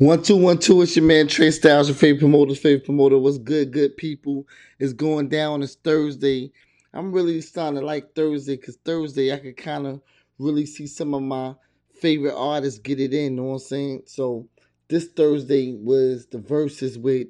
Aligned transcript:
One 0.00 0.22
two 0.22 0.38
one 0.38 0.56
two. 0.56 0.80
It's 0.80 0.96
your 0.96 1.04
man 1.04 1.28
Trey 1.28 1.50
Styles, 1.50 1.88
your 1.88 1.94
favorite 1.94 2.20
promoter, 2.20 2.54
favorite 2.54 2.86
promoter. 2.86 3.18
What's 3.18 3.36
good, 3.36 3.70
good 3.70 3.98
people? 3.98 4.46
It's 4.78 4.94
going 4.94 5.28
down. 5.28 5.62
It's 5.62 5.74
Thursday. 5.74 6.52
I'm 6.94 7.12
really 7.12 7.42
starting 7.42 7.78
to 7.78 7.84
like 7.84 8.14
Thursday 8.14 8.56
because 8.56 8.78
Thursday 8.82 9.30
I 9.30 9.36
could 9.36 9.58
kind 9.58 9.86
of 9.86 10.00
really 10.38 10.64
see 10.64 10.86
some 10.86 11.12
of 11.12 11.20
my 11.20 11.54
favorite 12.00 12.34
artists 12.34 12.80
get 12.80 12.98
it 12.98 13.12
in. 13.12 13.24
You 13.24 13.30
Know 13.32 13.42
what 13.42 13.52
I'm 13.52 13.58
saying? 13.58 14.02
So 14.06 14.48
this 14.88 15.08
Thursday 15.08 15.74
was 15.74 16.28
the 16.28 16.38
verses 16.38 16.96
with 16.96 17.28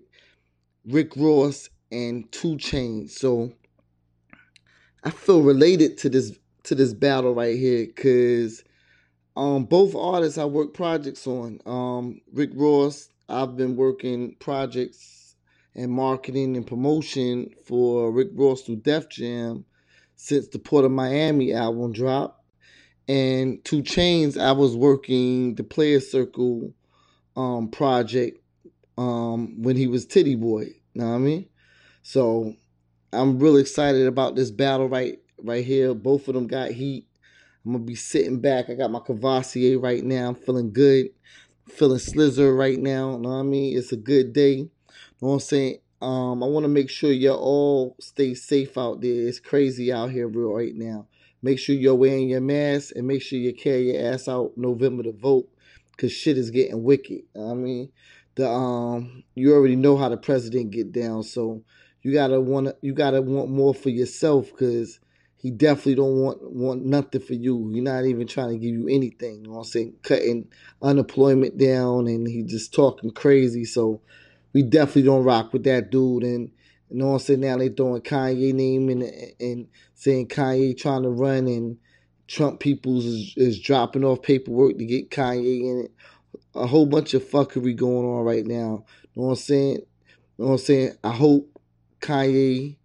Rick 0.87 1.17
Ross 1.17 1.71
and 1.91 2.31
2 2.31 2.51
Chainz. 2.51 3.11
So 3.11 3.53
I 5.03 5.11
feel 5.11 5.43
related 5.43 5.99
to 5.99 6.09
this 6.09 6.39
to 6.63 6.77
this 6.77 6.95
battle 6.95 7.35
right 7.35 7.59
here 7.59 7.87
because 7.87 8.63
um, 9.37 9.65
both 9.65 9.95
artists 9.95 10.39
I 10.39 10.45
work 10.45 10.75
projects 10.75 11.27
on. 11.27 11.61
Um, 11.67 12.21
Rick 12.33 12.51
Ross, 12.55 13.09
I've 13.29 13.57
been 13.57 13.77
working 13.77 14.35
projects 14.41 15.37
and 15.75 15.91
marketing 15.91 16.57
and 16.57 16.67
promotion 16.67 17.51
for 17.65 18.11
Rick 18.11 18.31
Ross 18.35 18.63
through 18.63 18.77
Def 18.77 19.09
Jam 19.09 19.65
since 20.17 20.49
the 20.49 20.59
Port 20.59 20.85
of 20.85 20.91
Miami 20.91 21.53
album 21.53 21.93
dropped. 21.93 22.43
And 23.09 23.65
2 23.65 23.83
Chainz, 23.83 24.41
I 24.41 24.53
was 24.53 24.77
working 24.77 25.55
the 25.55 25.65
Player 25.65 26.01
Circle 26.01 26.73
um, 27.37 27.69
project 27.69 28.39
um, 28.99 29.63
when 29.63 29.77
he 29.77 29.87
was 29.87 30.07
Tity 30.07 30.39
Boi. 30.39 30.75
Know 30.95 31.09
what 31.09 31.15
I 31.15 31.19
mean? 31.19 31.49
So 32.03 32.55
I'm 33.13 33.39
really 33.39 33.63
excited 33.63 34.07
about 34.07 34.37
this 34.37 34.51
battle 34.51 34.89
right 34.89 35.19
right 35.43 35.65
here. 35.65 35.95
Both 35.95 36.29
of 36.29 36.35
them 36.35 36.47
got 36.47 36.71
heat. 36.71 37.07
I'm 37.65 37.73
gonna 37.73 37.85
be 37.85 37.95
sitting 37.95 38.41
back. 38.41 38.71
I 38.71 38.75
got 38.75 38.91
my 38.91 39.01
Courvoisier 39.01 39.79
right 39.79 40.03
now. 40.03 40.29
I'm 40.29 40.35
feeling 40.35 40.73
good. 40.73 41.09
feeling 41.69 41.99
Slizzer 41.99 42.57
right 42.57 42.79
now. 42.79 43.17
Know 43.17 43.29
what 43.29 43.37
I 43.37 43.43
mean? 43.43 43.77
It's 43.77 43.93
a 43.93 43.97
good 43.97 44.33
day. 44.33 44.63
Know 44.63 45.29
what 45.29 45.33
I'm 45.35 45.41
saying? 45.41 45.79
Um, 46.01 46.43
I 46.43 46.47
want 46.47 46.65
to 46.65 46.69
make 46.69 46.89
sure 46.89 47.13
y'all 47.13 47.39
all 47.39 47.97
stay 48.01 48.33
safe 48.35 48.79
out 48.79 49.03
there. 49.03 49.29
It's 49.29 49.39
crazy 49.39 49.93
out 49.93 50.11
here 50.11 50.27
real 50.27 50.55
right 50.55 50.75
now. 50.75 51.07
Make 51.43 51.59
sure 51.59 51.75
you're 51.75 51.95
wearing 51.95 52.29
your 52.29 52.41
mask 52.41 52.93
and 52.97 53.07
make 53.07 53.23
sure 53.23 53.39
you 53.39 53.55
carry 53.55 53.93
your 53.93 54.13
ass 54.13 54.27
out 54.27 54.53
November 54.57 55.03
to 55.03 55.13
vote 55.13 55.49
because 55.93 56.13
shit 56.13 56.39
is 56.39 56.51
getting 56.51 56.83
wicked. 56.83 57.23
I 57.37 57.53
mean, 57.53 57.93
the 58.37 58.49
um, 58.49 59.23
you 59.35 59.53
already 59.53 59.77
know 59.77 59.99
how 59.99 60.09
the 60.09 60.17
president 60.17 60.71
get 60.71 60.93
down, 60.93 61.23
so 61.23 61.63
you 62.03 62.13
gotta 62.13 62.41
want 62.41 62.75
you 62.81 62.95
gotta 62.95 63.21
want 63.21 63.51
more 63.51 63.75
for 63.75 63.91
yourself 63.91 64.51
because 64.51 64.99
he 65.41 65.51
definitely 65.51 65.95
don't 65.95 66.17
want 66.17 66.53
want 66.53 66.85
nothing 66.85 67.23
for 67.23 67.33
you. 67.33 67.71
He's 67.73 67.83
not 67.83 68.05
even 68.05 68.27
trying 68.27 68.51
to 68.51 68.59
give 68.59 68.75
you 68.75 68.89
anything. 68.89 69.37
You 69.37 69.45
know 69.45 69.51
what 69.53 69.59
I'm 69.59 69.65
saying? 69.65 69.95
Cutting 70.03 70.49
unemployment 70.83 71.57
down 71.57 72.09
and 72.09 72.29
he 72.29 72.43
just 72.43 72.75
talking 72.75 73.11
crazy. 73.11 73.65
So 73.65 74.03
we 74.53 74.63
definitely 74.63 75.05
don't 75.05 75.25
rock 75.25 75.55
with 75.55 75.65
that 75.65 75.91
dude. 75.91 76.25
And 76.25 76.51
you 76.91 76.99
know 76.99 77.07
what 77.07 77.13
I'm 77.13 77.19
saying? 77.21 77.41
Now 77.41 77.57
they 77.57 77.71
throwing 77.71 78.03
Kanye 78.03 78.53
name 78.53 78.91
and 78.91 79.03
and 79.41 79.69
saying 79.95 80.29
Kanye 80.29 80.77
trying 80.77 81.05
to 81.05 81.11
run 81.11 81.49
and 81.49 81.79
Trump 82.27 82.61
peoples 82.61 83.07
is, 83.07 83.33
is 83.37 83.61
dropping 83.61 84.05
off 84.05 84.21
paperwork 84.21 84.77
to 84.77 84.85
get 84.85 85.11
Kanye 85.11 85.63
in 85.63 85.85
it. 85.87 85.93
A 86.55 86.67
whole 86.67 86.87
bunch 86.87 87.15
of 87.15 87.25
fuckery 87.25 87.75
going 87.75 88.07
on 88.07 88.25
right 88.25 88.47
now. 88.47 88.85
You 89.15 89.23
know 89.23 89.29
what 89.29 89.31
I'm 89.31 89.37
saying? 89.37 89.77
You 89.77 90.45
know 90.45 90.47
what 90.47 90.53
I'm 90.53 90.59
saying? 90.59 90.93
I 91.03 91.13
hope 91.13 91.59
Kanye 92.01 92.77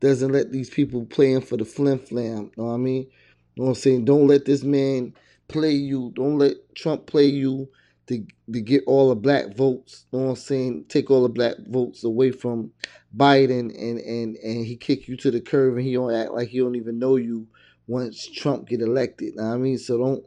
doesn't 0.00 0.32
let 0.32 0.52
these 0.52 0.70
people 0.70 1.04
playing 1.06 1.42
for 1.42 1.56
the 1.56 1.64
flim 1.64 1.98
flam. 1.98 2.50
Know 2.56 2.64
what 2.64 2.74
I 2.74 2.78
mean? 2.78 3.02
You 3.02 3.10
Know 3.56 3.64
what 3.64 3.68
I'm 3.70 3.74
saying? 3.76 4.04
Don't 4.06 4.26
let 4.26 4.44
this 4.44 4.62
man 4.64 5.14
play 5.48 5.72
you. 5.72 6.12
Don't 6.14 6.38
let 6.38 6.54
Trump 6.74 7.06
play 7.06 7.26
you 7.26 7.68
to 8.06 8.24
to 8.52 8.60
get 8.60 8.82
all 8.86 9.10
the 9.10 9.16
black 9.16 9.54
votes. 9.56 10.06
Know 10.12 10.20
what 10.20 10.30
I'm 10.30 10.36
saying? 10.36 10.86
Take 10.88 11.10
all 11.10 11.22
the 11.22 11.28
black 11.28 11.54
votes 11.68 12.04
away 12.04 12.30
from 12.32 12.72
Biden 13.16 13.70
and 13.78 13.98
and 13.98 14.36
and 14.36 14.66
he 14.66 14.76
kick 14.76 15.08
you 15.08 15.16
to 15.18 15.30
the 15.30 15.40
curb 15.40 15.76
and 15.76 15.86
he 15.86 15.94
don't 15.94 16.14
act 16.14 16.32
like 16.32 16.48
he 16.48 16.58
don't 16.58 16.76
even 16.76 16.98
know 16.98 17.16
you 17.16 17.46
once 17.86 18.26
Trump 18.26 18.68
get 18.68 18.80
elected. 18.80 19.36
Know 19.36 19.44
what 19.44 19.54
I 19.54 19.58
mean? 19.58 19.78
So 19.78 19.98
don't 19.98 20.24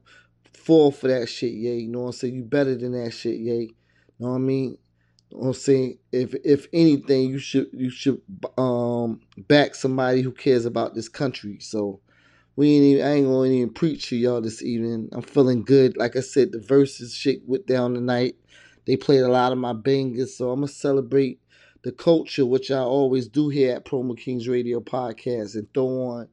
fall 0.53 0.91
for 0.91 1.07
that 1.07 1.28
shit, 1.28 1.53
yeah. 1.53 1.72
You 1.72 1.89
know 1.89 2.01
what 2.01 2.07
I'm 2.07 2.13
saying? 2.13 2.35
You 2.35 2.44
better 2.44 2.75
than 2.75 2.91
that 2.94 3.12
shit, 3.12 3.39
yeah. 3.39 3.66
Know 4.19 4.29
what 4.29 4.35
I 4.35 4.39
mean? 4.39 4.78
I'm 5.41 5.53
saying 5.53 5.97
if 6.11 6.35
if 6.44 6.67
anything, 6.73 7.29
you 7.29 7.39
should 7.39 7.67
you 7.73 7.89
should 7.89 8.21
um 8.57 9.21
back 9.47 9.75
somebody 9.75 10.21
who 10.21 10.31
cares 10.31 10.66
about 10.66 10.95
this 10.95 11.09
country. 11.09 11.57
So 11.59 11.99
we 12.55 12.69
ain't 12.75 12.83
even, 12.83 13.05
I 13.05 13.13
ain't 13.13 13.27
gonna 13.27 13.49
even 13.49 13.73
preach 13.73 14.09
to 14.09 14.16
y'all 14.16 14.41
this 14.41 14.61
evening. 14.61 15.09
I'm 15.11 15.23
feeling 15.23 15.63
good. 15.63 15.97
Like 15.97 16.16
I 16.16 16.19
said, 16.19 16.51
the 16.51 16.59
verses 16.59 17.16
shit 17.16 17.47
went 17.47 17.66
down 17.66 17.95
tonight. 17.95 18.35
They 18.85 18.95
played 18.95 19.21
a 19.21 19.29
lot 19.29 19.51
of 19.51 19.57
my 19.57 19.73
bangers, 19.73 20.38
so 20.38 20.51
I'm 20.51 20.59
gonna 20.59 20.67
celebrate 20.67 21.39
the 21.83 21.91
culture, 21.91 22.45
which 22.45 22.69
I 22.69 22.79
always 22.79 23.27
do 23.27 23.50
here 23.50 23.75
at 23.75 23.85
Promo 23.85 24.17
Kings 24.17 24.47
Radio 24.47 24.81
Podcast, 24.81 25.55
and 25.55 25.73
throw 25.73 25.88
on 25.88 26.27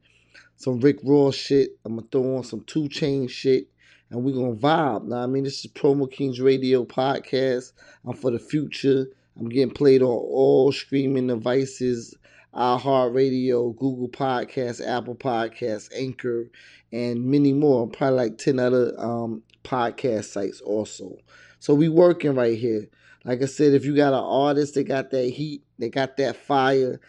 some 0.57 0.79
Rick 0.79 0.99
Ross 1.03 1.35
shit. 1.35 1.71
I'm 1.85 1.95
gonna 1.95 2.07
throw 2.11 2.37
on 2.37 2.43
some 2.43 2.63
2 2.65 2.87
Chain 2.89 3.27
shit 3.27 3.67
and 4.11 4.23
we're 4.23 4.35
gonna 4.35 4.55
vibe. 4.55 5.05
Now, 5.05 5.23
I 5.23 5.25
mean, 5.25 5.45
this 5.45 5.63
is 5.63 5.71
Promo 5.71 6.11
Kings 6.11 6.41
Radio 6.41 6.83
podcast. 6.83 7.71
I'm 8.05 8.13
for 8.13 8.29
the 8.29 8.39
future. 8.39 9.07
I'm 9.39 9.47
getting 9.47 9.73
played 9.73 10.01
on 10.01 10.09
all 10.09 10.71
streaming 10.73 11.27
devices, 11.27 12.13
iHeartRadio, 12.53 13.75
Google 13.77 14.09
Podcasts, 14.09 14.85
Apple 14.85 15.15
Podcasts, 15.15 15.89
Anchor, 15.95 16.51
and 16.91 17.23
many 17.25 17.53
more. 17.53 17.87
Probably 17.87 18.17
like 18.17 18.37
ten 18.37 18.59
other 18.59 18.93
um, 18.99 19.43
podcast 19.63 20.25
sites 20.25 20.59
also. 20.59 21.15
So 21.59 21.73
we 21.73 21.87
working 21.87 22.35
right 22.35 22.57
here. 22.57 22.87
Like 23.23 23.41
I 23.41 23.45
said, 23.45 23.73
if 23.73 23.85
you 23.85 23.95
got 23.95 24.13
an 24.13 24.19
artist 24.19 24.73
that 24.73 24.83
got 24.83 25.11
that 25.11 25.29
heat, 25.29 25.63
they 25.79 25.89
got 25.89 26.17
that 26.17 26.35
fire, 26.35 26.99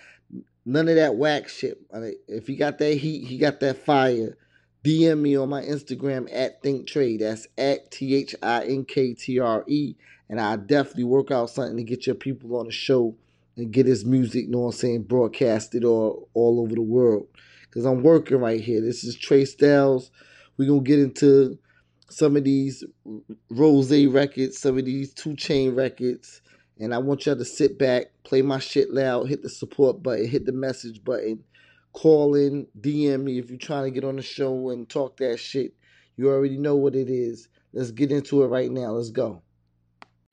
none 0.64 0.88
of 0.88 0.94
that 0.94 1.16
whack 1.16 1.48
shit. 1.48 1.78
If 2.28 2.46
he 2.46 2.54
got 2.54 2.78
that 2.78 2.94
heat, 2.94 3.26
he 3.26 3.38
got 3.38 3.58
that 3.60 3.78
fire 3.78 4.36
DM 4.84 5.20
me 5.20 5.36
on 5.36 5.48
my 5.48 5.62
Instagram 5.62 6.28
at 6.32 6.60
Think 6.62 6.88
Tre. 6.88 7.16
That's 7.16 7.46
at 7.56 7.90
T 7.90 8.16
H 8.16 8.34
I 8.42 8.64
N 8.64 8.84
K 8.84 9.14
T 9.14 9.38
R 9.38 9.64
E. 9.68 9.94
And 10.28 10.40
I 10.40 10.56
definitely 10.56 11.04
work 11.04 11.30
out 11.30 11.50
something 11.50 11.76
to 11.76 11.84
get 11.84 12.06
your 12.06 12.16
people 12.16 12.56
on 12.56 12.66
the 12.66 12.72
show 12.72 13.14
and 13.56 13.70
get 13.70 13.86
his 13.86 14.04
music, 14.04 14.46
you 14.46 14.50
know 14.50 14.60
what 14.60 14.66
I'm 14.68 14.72
saying, 14.72 15.02
broadcasted 15.02 15.84
all, 15.84 16.28
all 16.34 16.60
over 16.60 16.74
the 16.74 16.82
world. 16.82 17.26
Because 17.64 17.84
I'm 17.84 18.02
working 18.02 18.38
right 18.38 18.60
here. 18.60 18.80
This 18.80 19.04
is 19.04 19.14
Trey 19.14 19.44
Styles. 19.44 20.10
We're 20.56 20.68
going 20.68 20.84
to 20.84 20.88
get 20.88 20.98
into 20.98 21.58
some 22.08 22.36
of 22.36 22.44
these 22.44 22.82
Ross 23.50 23.92
records, 23.92 24.58
some 24.58 24.78
of 24.78 24.84
these 24.84 25.12
2 25.14 25.36
Chain 25.36 25.74
records. 25.74 26.40
And 26.80 26.94
I 26.94 26.98
want 26.98 27.26
y'all 27.26 27.36
to 27.36 27.44
sit 27.44 27.78
back, 27.78 28.06
play 28.24 28.42
my 28.42 28.58
shit 28.58 28.92
loud, 28.92 29.28
hit 29.28 29.42
the 29.42 29.48
support 29.48 30.02
button, 30.02 30.26
hit 30.26 30.46
the 30.46 30.52
message 30.52 31.04
button 31.04 31.44
call 31.92 32.34
in, 32.34 32.66
DM 32.80 33.22
me 33.22 33.38
if 33.38 33.50
you're 33.50 33.58
trying 33.58 33.84
to 33.84 33.90
get 33.90 34.04
on 34.04 34.16
the 34.16 34.22
show 34.22 34.70
and 34.70 34.88
talk 34.88 35.16
that 35.18 35.38
shit. 35.38 35.74
You 36.16 36.30
already 36.30 36.58
know 36.58 36.76
what 36.76 36.94
it 36.94 37.08
is. 37.08 37.48
Let's 37.72 37.90
get 37.90 38.12
into 38.12 38.42
it 38.42 38.48
right 38.48 38.70
now. 38.70 38.92
Let's 38.92 39.10
go. 39.10 39.42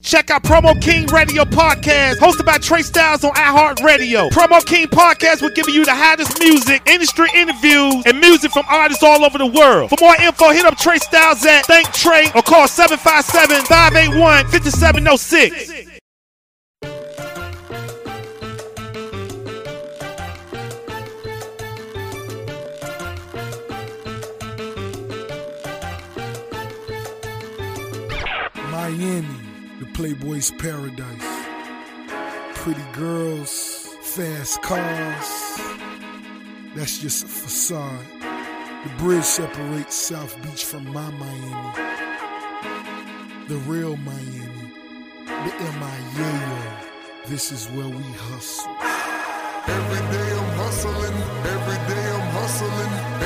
Check 0.02 0.30
out 0.30 0.44
Promo 0.44 0.81
King 0.81 1.08
Radio 1.08 1.44
Podcast, 1.44 2.16
hosted 2.16 2.46
by 2.46 2.58
Trey 2.58 2.84
Styles 2.84 3.25
on 3.25 3.31
iHeartRadio. 3.34 4.30
Promo 4.30 4.66
King 4.66 4.88
Podcast 4.88 5.42
will 5.42 5.50
give 5.50 5.68
you 5.68 5.84
the 5.84 5.94
hottest 5.94 6.40
music, 6.40 6.81
industry 6.88 7.28
interviews, 7.35 8.03
and 8.06 8.17
music 8.22 8.52
from 8.52 8.64
artists 8.70 9.03
all 9.03 9.26
over 9.26 9.38
the 9.38 9.46
world. 9.46 9.90
For 9.90 9.97
more 10.00 10.16
info, 10.22 10.52
hit 10.52 10.66
up 10.66 10.78
Trey 10.78 11.00
Styles 11.00 11.46
at 11.46 11.66
Think 11.66 11.91
Tre 11.91 12.32
or 12.34 12.41
call 12.41 12.70
757 12.70 13.66
581 13.66 14.47
5706. 14.47 15.89
Miami, 28.99 29.28
the 29.79 29.85
Playboy's 29.93 30.51
paradise. 30.51 31.46
Pretty 32.55 32.84
girls, 32.91 33.96
fast 34.01 34.61
cars. 34.61 35.61
That's 36.75 36.97
just 36.97 37.23
a 37.23 37.28
facade. 37.28 38.05
The 38.84 38.91
bridge 38.97 39.23
separates 39.23 39.96
South 39.96 40.35
Beach 40.43 40.66
from 40.66 40.91
my 40.91 41.09
Miami. 41.11 41.78
The 43.47 43.55
real 43.72 43.96
Miami. 43.96 44.73
The 45.25 45.53
M.I.A. 45.75 47.29
This 47.29 47.53
is 47.53 47.67
where 47.67 47.87
we 47.87 48.03
hustle. 48.28 48.75
Every 49.66 50.17
day 50.17 50.29
I'm 50.40 50.57
hustling. 50.57 51.16
Every 51.55 51.96
day 51.96 52.11
I'm 52.11 52.31
hustling 52.31 53.19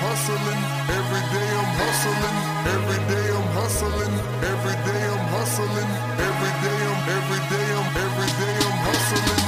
hustling, 0.00 0.62
every 0.96 1.24
day 1.34 1.48
I'm 1.60 1.70
hustling, 1.80 2.36
every 2.74 3.00
day 3.12 3.26
I'm 3.36 3.48
hustling, 3.52 4.14
every 4.52 4.76
day 4.88 5.02
I'm 5.12 5.24
hustling, 5.36 5.90
every 6.28 6.54
day 6.64 6.80
I'm 6.90 7.00
every 7.18 7.42
day 7.52 7.68
I'm 7.78 7.88
every 8.06 8.30
day 8.40 8.56
I'm 8.66 8.78
hustling. 8.88 9.42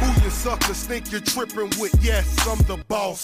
Who 0.00 0.08
you 0.24 0.30
suckers 0.30 0.84
think 0.84 1.12
you're 1.12 1.20
tripping 1.20 1.70
with? 1.80 1.94
Yes, 2.02 2.26
I'm 2.46 2.58
the 2.66 2.82
boss. 2.88 3.22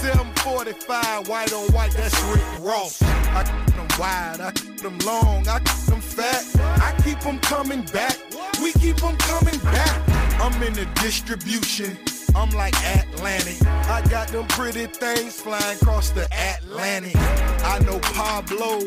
745, 0.00 1.28
white 1.28 1.52
on 1.52 1.66
white, 1.72 1.92
that's 1.92 2.18
Rick 2.32 2.44
Ross. 2.60 3.02
I 3.02 3.44
keep 3.44 3.76
them 3.76 3.88
wide, 3.98 4.40
I 4.40 4.50
keep 4.52 4.78
them 4.80 4.98
long, 5.00 5.46
I 5.48 5.58
keep 5.58 5.84
them 5.86 6.00
fat. 6.00 6.42
I 6.80 6.94
keep 7.02 7.20
them 7.20 7.38
coming 7.40 7.82
back, 7.92 8.16
we 8.62 8.72
keep 8.72 8.96
them 8.96 9.16
coming 9.18 9.58
back. 9.60 10.00
I'm 10.40 10.62
in 10.62 10.72
the 10.72 10.86
distribution. 11.02 11.98
I'm 12.34 12.50
like 12.50 12.74
Atlantic. 12.84 13.64
I 13.88 14.02
got 14.10 14.28
them 14.28 14.46
pretty 14.48 14.86
things 14.86 15.40
flying 15.40 15.76
across 15.76 16.10
the 16.10 16.26
Atlantic. 16.32 17.16
I 17.16 17.78
know 17.86 17.98
Pablo, 18.00 18.80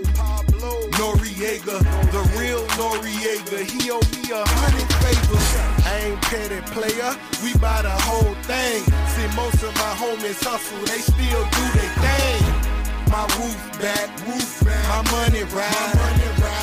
Noriega, 0.99 1.79
the 2.11 2.23
real 2.37 2.63
Noriega. 2.75 3.63
He 3.63 3.89
owe 3.89 4.03
me 4.13 4.31
a 4.31 4.43
hundred 4.45 4.89
favors. 4.99 5.49
I 5.85 6.11
ain't 6.11 6.21
petty 6.23 6.61
player, 6.73 7.15
we 7.43 7.57
buy 7.59 7.81
the 7.81 7.95
whole 8.05 8.35
thing. 8.43 8.83
See, 9.15 9.27
most 9.35 9.63
of 9.63 9.73
my 9.75 9.93
homies 9.95 10.43
hustle, 10.43 10.77
they 10.85 10.99
still 10.99 11.43
do 11.55 11.63
their 11.73 11.93
thing. 12.03 12.67
My 13.09 13.23
roof 13.39 13.79
back, 13.79 14.09
roof 14.27 14.63
back, 14.65 14.83
my 14.89 15.11
money 15.11 15.43
ride. 15.55 16.17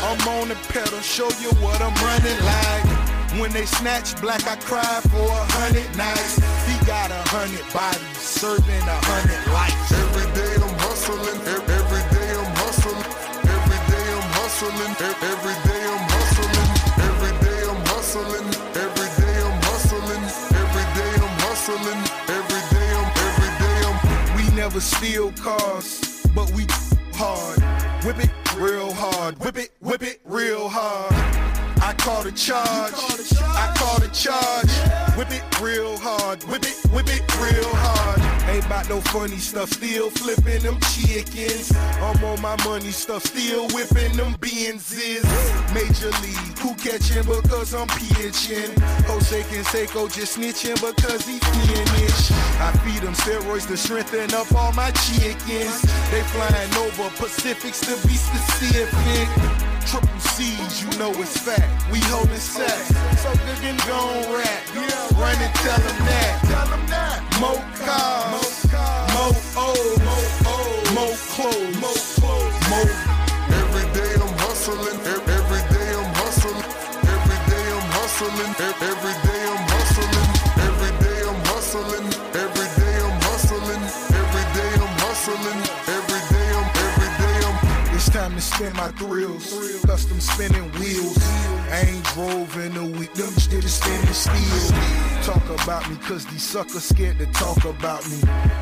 I'm 0.04 0.28
on 0.28 0.48
the 0.48 0.56
pedal, 0.68 1.00
show 1.00 1.30
you 1.40 1.50
what 1.64 1.80
I'm 1.80 1.94
running 2.04 2.38
like. 2.44 2.93
When 3.40 3.50
they 3.50 3.66
snatch 3.66 4.14
black, 4.20 4.46
I 4.46 4.54
cry 4.56 5.00
for 5.10 5.26
a 5.26 5.44
hundred 5.58 5.90
nights. 5.98 6.38
He 6.70 6.78
got 6.86 7.10
a 7.10 7.18
hundred 7.34 7.66
bodies, 7.74 8.16
serving 8.16 8.86
a 8.86 8.98
hundred 9.10 9.42
lives. 9.50 9.90
Every 9.90 10.28
day 10.38 10.54
I'm 10.54 10.70
hustling, 10.78 11.42
every 11.42 12.04
day 12.14 12.30
I'm 12.30 12.52
hustling, 12.62 12.94
every 13.42 13.80
day 13.90 14.06
I'm 14.14 14.28
hustling, 14.38 14.94
every 15.18 15.50
day 15.50 15.82
I'm 15.82 16.06
hustling, 16.30 16.78
every 17.02 17.26
day 17.42 17.58
I'm 17.66 17.82
hustling, 17.90 18.46
every 18.78 19.10
day 19.18 19.36
I'm 19.42 19.58
hustling, 19.66 20.24
every 20.54 20.86
day 20.94 21.14
I'm 21.18 21.34
hustling, 21.42 22.02
every 22.30 22.62
day 22.70 22.88
I'm, 22.94 23.08
every 23.18 23.50
day 23.58 23.78
I'm. 23.82 23.98
We 24.38 24.44
never 24.54 24.78
steal 24.78 25.32
cars, 25.32 26.22
but 26.34 26.46
we 26.54 26.70
hard. 27.14 27.58
Whip 28.04 28.18
it 28.22 28.30
real 28.56 28.92
hard, 28.92 29.38
whip 29.42 29.58
it, 29.58 29.70
whip 29.80 30.02
it 30.02 30.02
real 30.02 30.02
hard. 30.02 30.04
I 30.04 30.13
call 32.24 32.30
the 32.30 32.38
charge. 32.38 33.42
I 33.42 33.74
call 33.76 34.00
the 34.00 34.08
charge. 34.08 35.16
Whip 35.16 35.30
it 35.30 35.60
real 35.60 35.98
hard. 35.98 36.42
Whip 36.44 36.62
it, 36.62 36.76
whip 36.90 37.06
it 37.08 37.22
real 37.36 37.68
hard. 37.74 38.20
Ain't 38.48 38.64
about 38.64 38.88
no 38.88 39.00
funny 39.00 39.36
stuff. 39.36 39.70
Still 39.70 40.10
flipping 40.10 40.62
them 40.62 40.78
chickens. 40.80 41.72
I'm 42.00 42.22
on 42.24 42.40
my 42.40 42.56
money 42.64 42.92
stuff. 42.92 43.24
Still 43.24 43.68
whipping 43.68 44.16
them 44.16 44.34
Benzes. 44.40 45.24
Major 45.74 46.10
league. 46.24 46.58
Who 46.60 46.74
catching 46.76 47.24
because 47.24 47.74
I'm 47.74 47.88
pitching? 47.88 48.72
Jose 49.04 49.42
Canseco 49.42 50.12
just 50.12 50.38
snitching 50.38 50.80
because 50.80 51.26
he 51.26 51.38
finished. 51.38 52.32
I 52.60 52.72
feed 52.84 53.02
them 53.02 53.14
steroids 53.14 53.66
to 53.68 53.76
strengthen 53.76 54.32
up 54.34 54.50
all 54.54 54.72
my 54.72 54.90
chickens. 54.92 55.82
They 56.10 56.22
flying 56.32 56.74
over 56.74 57.10
Pacifics 57.16 57.80
to 57.80 58.08
be 58.08 58.14
specific. 58.14 59.73
Triple 59.86 60.18
C's, 60.18 60.82
you 60.82 60.90
know 60.98 61.10
it's 61.20 61.38
fact. 61.38 61.68
We 61.92 62.00
holding 62.08 62.36
sacks. 62.36 62.88
So 63.20 63.30
good 63.44 63.64
and 63.64 63.78
gon' 63.86 64.32
rap. 64.32 64.62
Run 65.14 65.36
and 65.36 65.54
tell 65.60 65.78
them 65.78 65.98
that. 66.08 66.40
Tell 66.48 66.66
them 66.72 66.84
that. 66.88 67.20
More 67.40 67.62
cars. 67.84 68.64
More 69.14 69.36
O's. 69.56 70.00
More 70.96 71.16
clothes. 71.36 71.76
More. 71.80 72.90
Every 73.60 73.86
day 73.92 74.12
I'm 74.16 74.34
hustling. 74.42 74.98
Every 75.04 75.62
day 75.70 75.90
I'm 75.94 76.10
hustling. 76.18 76.64
Every 77.14 77.40
day 77.50 77.66
I'm 77.76 77.88
hustling. 77.94 78.54
Every 78.58 79.14
day 79.28 79.42
I'm 79.52 79.64
hustling. 79.68 80.26
Every 80.64 80.92
day 81.04 81.18
I'm 81.28 81.40
hustling. 81.52 82.06
Every 82.34 82.68
day 82.80 82.96
I'm 83.04 83.16
hustling. 83.28 83.84
Every 84.16 84.44
day 84.56 84.72
I'm 84.80 84.94
hustling. 85.04 85.63
Spin 88.44 88.72
my 88.76 88.88
thrills. 88.88 89.52
Custom 89.86 90.20
spinning 90.20 90.70
wheels. 90.72 91.16
I 91.70 91.80
ain't 91.88 92.04
drove 92.12 92.56
in 92.58 92.76
a 92.76 92.84
week. 92.98 93.12
Them 93.14 93.32
did 93.48 93.64
it 93.64 93.68
standing 93.68 94.12
still. 94.12 94.76
Talk 95.22 95.44
about 95.62 95.88
me, 95.88 95.96
cause 96.02 96.26
these 96.26 96.42
suckers 96.42 96.84
scared 96.84 97.18
to 97.18 97.26
talk 97.32 97.64
about 97.64 98.06
me. 98.10 98.20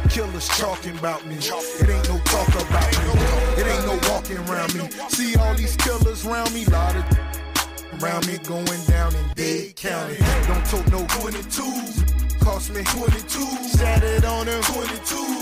Killers 0.09 0.47
talking 0.49 0.97
about 0.99 1.27
me. 1.27 1.35
It 1.37 1.89
ain't 1.89 2.09
no 2.09 2.19
talk 2.25 2.49
about 2.49 2.91
me. 2.95 3.61
It 3.61 3.67
ain't 3.67 3.87
no 3.87 3.99
walking 4.09 4.39
around 4.49 4.73
me. 4.75 4.89
See 5.09 5.35
all 5.37 5.55
these 5.55 5.77
killers 5.77 6.25
around 6.25 6.55
me. 6.55 6.65
Lot 6.67 6.95
of 6.95 7.05
around 8.01 8.27
me 8.29 8.39
going 8.39 8.85
down 8.87 9.13
in 9.17 9.25
Dade 9.35 9.75
County. 9.75 10.17
Don't 10.47 10.65
talk 10.67 10.87
no 10.93 11.03
22s. 11.19 12.39
Cost 12.41 12.73
me 12.73 12.85
22. 12.85 13.41
Sat 13.69 14.05
it 14.05 14.25
on 14.25 14.47
them 14.47 14.63
22. 14.63 15.42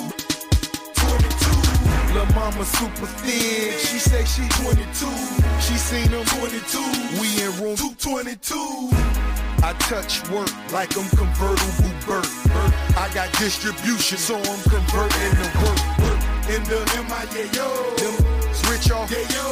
22. 2.11 2.15
Lil' 2.15 2.35
mama 2.35 2.65
super 2.65 3.07
thin. 3.07 3.79
She 3.79 3.99
say 3.99 4.25
she 4.25 4.49
22. 4.63 5.07
She 5.61 5.75
seen 5.77 6.11
them 6.11 6.25
22. 6.25 7.21
We 7.21 7.43
in 7.43 7.51
room 7.63 7.77
222. 7.77 8.91
I 9.63 9.73
touch 9.91 10.29
work 10.31 10.51
like 10.73 10.97
I'm 10.97 11.09
convertible 11.11 11.93
Burt. 12.07 12.27
I 12.97 13.11
got 13.15 13.31
distribution, 13.39 14.19
so 14.19 14.37
I'm 14.37 14.63
converting 14.67 15.35
the 15.39 15.49
work. 15.63 15.81
In 16.51 16.63
the 16.67 16.81
MIA, 17.07 17.47
yo. 17.55 17.69
Them 18.01 18.17
rich 18.71 18.91
off, 18.91 19.11
yeah, 19.11 19.23
yo. 19.31 19.45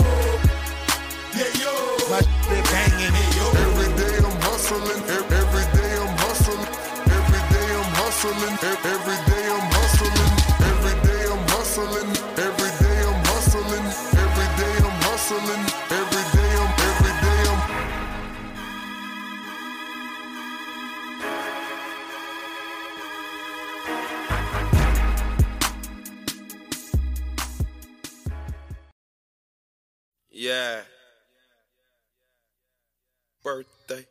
Yeah, 1.37 1.53
yo. 1.63 1.73
My 2.11 2.21
shit 2.21 2.65
banging, 2.73 3.15
yeah, 3.15 3.37
yo. 3.39 3.47
Every 3.69 3.91
day 4.01 4.17
I'm 4.19 4.41
hustling. 4.43 5.03
Every 5.07 5.67
day 5.77 5.93
I'm 6.03 6.17
hustling. 6.19 6.67
Every 7.07 7.43
day 7.53 7.69
I'm 7.79 7.93
hustling. 8.01 8.59
Every 8.65 9.19
day 9.31 9.45
I'm 9.47 9.67
hustling. 9.77 10.31
Every 10.67 10.95
day 11.07 11.23
I'm 11.31 11.49
hustling. 11.49 12.18
Yeah. 30.49 30.81
Birthday. 33.45 34.07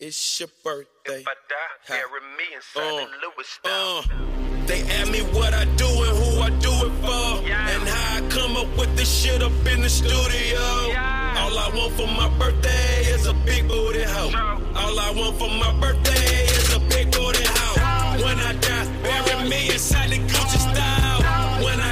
It's 0.00 0.40
your 0.40 0.48
birthday. 0.64 1.20
If 1.20 1.28
I 1.28 1.34
die, 1.52 1.86
bury 1.88 2.20
me 2.38 2.46
inside 2.56 3.02
Uh, 3.02 3.20
Louis 3.22 3.48
style. 3.56 3.98
Uh, 3.98 4.66
they 4.66 4.80
ask 4.96 5.10
me 5.12 5.20
what 5.36 5.52
I 5.52 5.64
do 5.82 5.84
and 6.06 6.16
who 6.20 6.30
I 6.40 6.50
do 6.68 6.72
it 6.86 6.94
for, 7.04 7.46
Yeah. 7.46 7.68
and 7.72 7.82
how 7.86 8.16
I 8.16 8.20
come 8.30 8.56
up 8.56 8.70
with 8.78 8.96
this 8.96 9.10
shit 9.22 9.42
up 9.42 9.52
in 9.72 9.82
the 9.82 9.90
studio. 9.90 10.62
Yeah. 10.88 11.40
All 11.42 11.58
I 11.58 11.68
want 11.76 11.92
for 11.98 12.06
my 12.08 12.28
birthday 12.38 13.04
is 13.14 13.26
a 13.26 13.34
big 13.34 13.68
booty 13.68 14.02
hoe. 14.02 14.30
True. 14.30 14.58
All 14.80 14.98
I 14.98 15.10
want 15.10 15.38
for 15.38 15.50
my 15.64 15.72
birthday 15.78 16.44
is 16.56 16.72
a 16.74 16.80
big 16.80 17.10
booty 17.12 17.44
hoe. 17.44 18.24
When 18.24 18.38
I 18.40 18.52
die, 18.66 18.86
bury 19.04 19.48
me 19.48 19.60
inside 19.74 20.08
the 20.10 20.20
Gucci 20.32 20.58
style. 20.68 21.20
When 21.64 21.78
I 21.80 21.91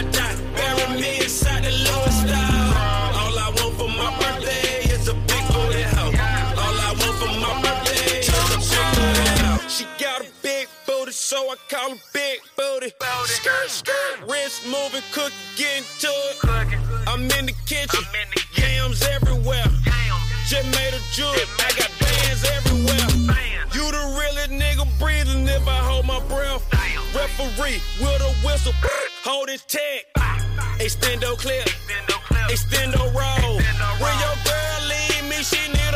so 11.31 11.49
I 11.49 11.55
call 11.69 11.91
her 11.91 11.97
big 12.13 12.41
booty. 12.57 12.91
Skirt, 13.25 13.71
skirt, 13.71 14.17
wrist 14.29 14.67
moving, 14.67 15.07
cook, 15.13 15.31
get 15.57 15.79
into 15.79 16.11
it. 16.11 16.37
Cooking. 16.41 16.83
I'm 17.07 17.23
in 17.39 17.47
the 17.47 17.55
kitchen, 17.71 18.03
I'm 18.03 18.15
in 18.19 18.29
the 18.35 18.41
kitchen. 18.51 18.75
yams 18.75 19.03
everywhere. 19.03 19.63
Damn. 19.87 20.19
Just 20.51 20.67
made 20.75 20.91
a 20.91 20.99
jewel, 21.15 21.31
I 21.63 21.71
got 21.79 21.91
bands 22.03 22.43
everywhere. 22.59 23.07
You 23.71 23.85
the 23.95 24.05
realest 24.19 24.51
nigga 24.51 24.85
breathing 24.99 25.47
if 25.47 25.69
I 25.69 25.79
hold 25.79 26.05
my 26.05 26.19
breath. 26.27 26.67
Damn. 26.69 26.99
Referee 27.15 27.79
with 28.03 28.21
a 28.27 28.33
whistle, 28.45 28.75
hold 29.23 29.51
his 29.51 29.63
tag. 29.63 30.03
Extendo 30.83 31.39
clip, 31.39 31.69
Extendo 32.51 33.07
roll. 33.15 33.55
When 34.03 34.15
your 34.19 34.37
girl 34.43 34.79
leave 34.91 35.25
me, 35.31 35.39
she 35.47 35.63
need 35.71 35.90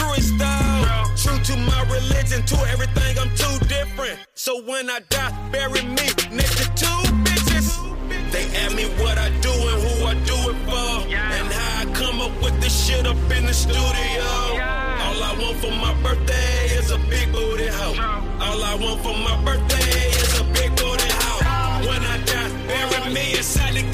truest 0.00 0.36
style. 0.36 0.82
Bro. 0.84 1.14
True 1.16 1.38
to 1.48 1.56
my 1.70 1.82
religion, 1.96 2.44
to 2.46 2.56
everything, 2.72 3.18
I'm 3.18 3.30
too 3.36 3.56
different. 3.66 4.18
So 4.34 4.62
when 4.62 4.88
I 4.90 5.00
die, 5.08 5.32
bury 5.52 5.82
me 5.82 6.06
next 6.32 6.56
to 6.60 6.66
two 6.82 7.00
bitches. 7.24 7.68
They 8.32 8.44
ask 8.62 8.74
me 8.74 8.86
what 9.02 9.18
I 9.18 9.28
do 9.40 9.52
and 9.70 9.78
who 9.84 9.94
I 10.12 10.14
do 10.30 10.38
it 10.50 10.58
for. 10.68 11.08
Yeah. 11.08 11.36
And 11.36 11.46
how 11.52 11.82
I 11.82 11.84
come 11.94 12.20
up 12.20 12.34
with 12.42 12.56
this 12.60 12.74
shit 12.86 13.06
up 13.06 13.16
in 13.36 13.46
the 13.46 13.54
studio. 13.54 14.24
All 15.04 15.20
I 15.30 15.36
want 15.40 15.56
for 15.58 15.72
my 15.84 15.94
birthday 16.02 16.76
is 16.78 16.90
a 16.90 16.98
big 17.12 17.32
booty 17.32 17.66
hoe. 17.66 17.96
All 18.44 18.62
I 18.62 18.74
want 18.82 19.00
for 19.02 19.16
my 19.28 19.36
birthday 19.44 20.08
is 20.22 20.40
a 20.40 20.44
big 20.56 20.70
booty 20.76 21.10
hoe. 21.22 21.88
When 21.88 22.02
I 22.14 22.16
die, 22.24 22.50
bury 22.68 23.12
me 23.12 23.36
inside 23.36 23.74
the 23.74 23.84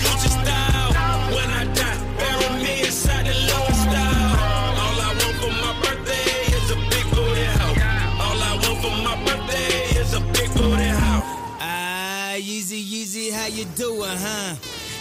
how 13.36 13.46
you 13.46 13.64
doing, 13.76 14.16
huh? 14.16 14.56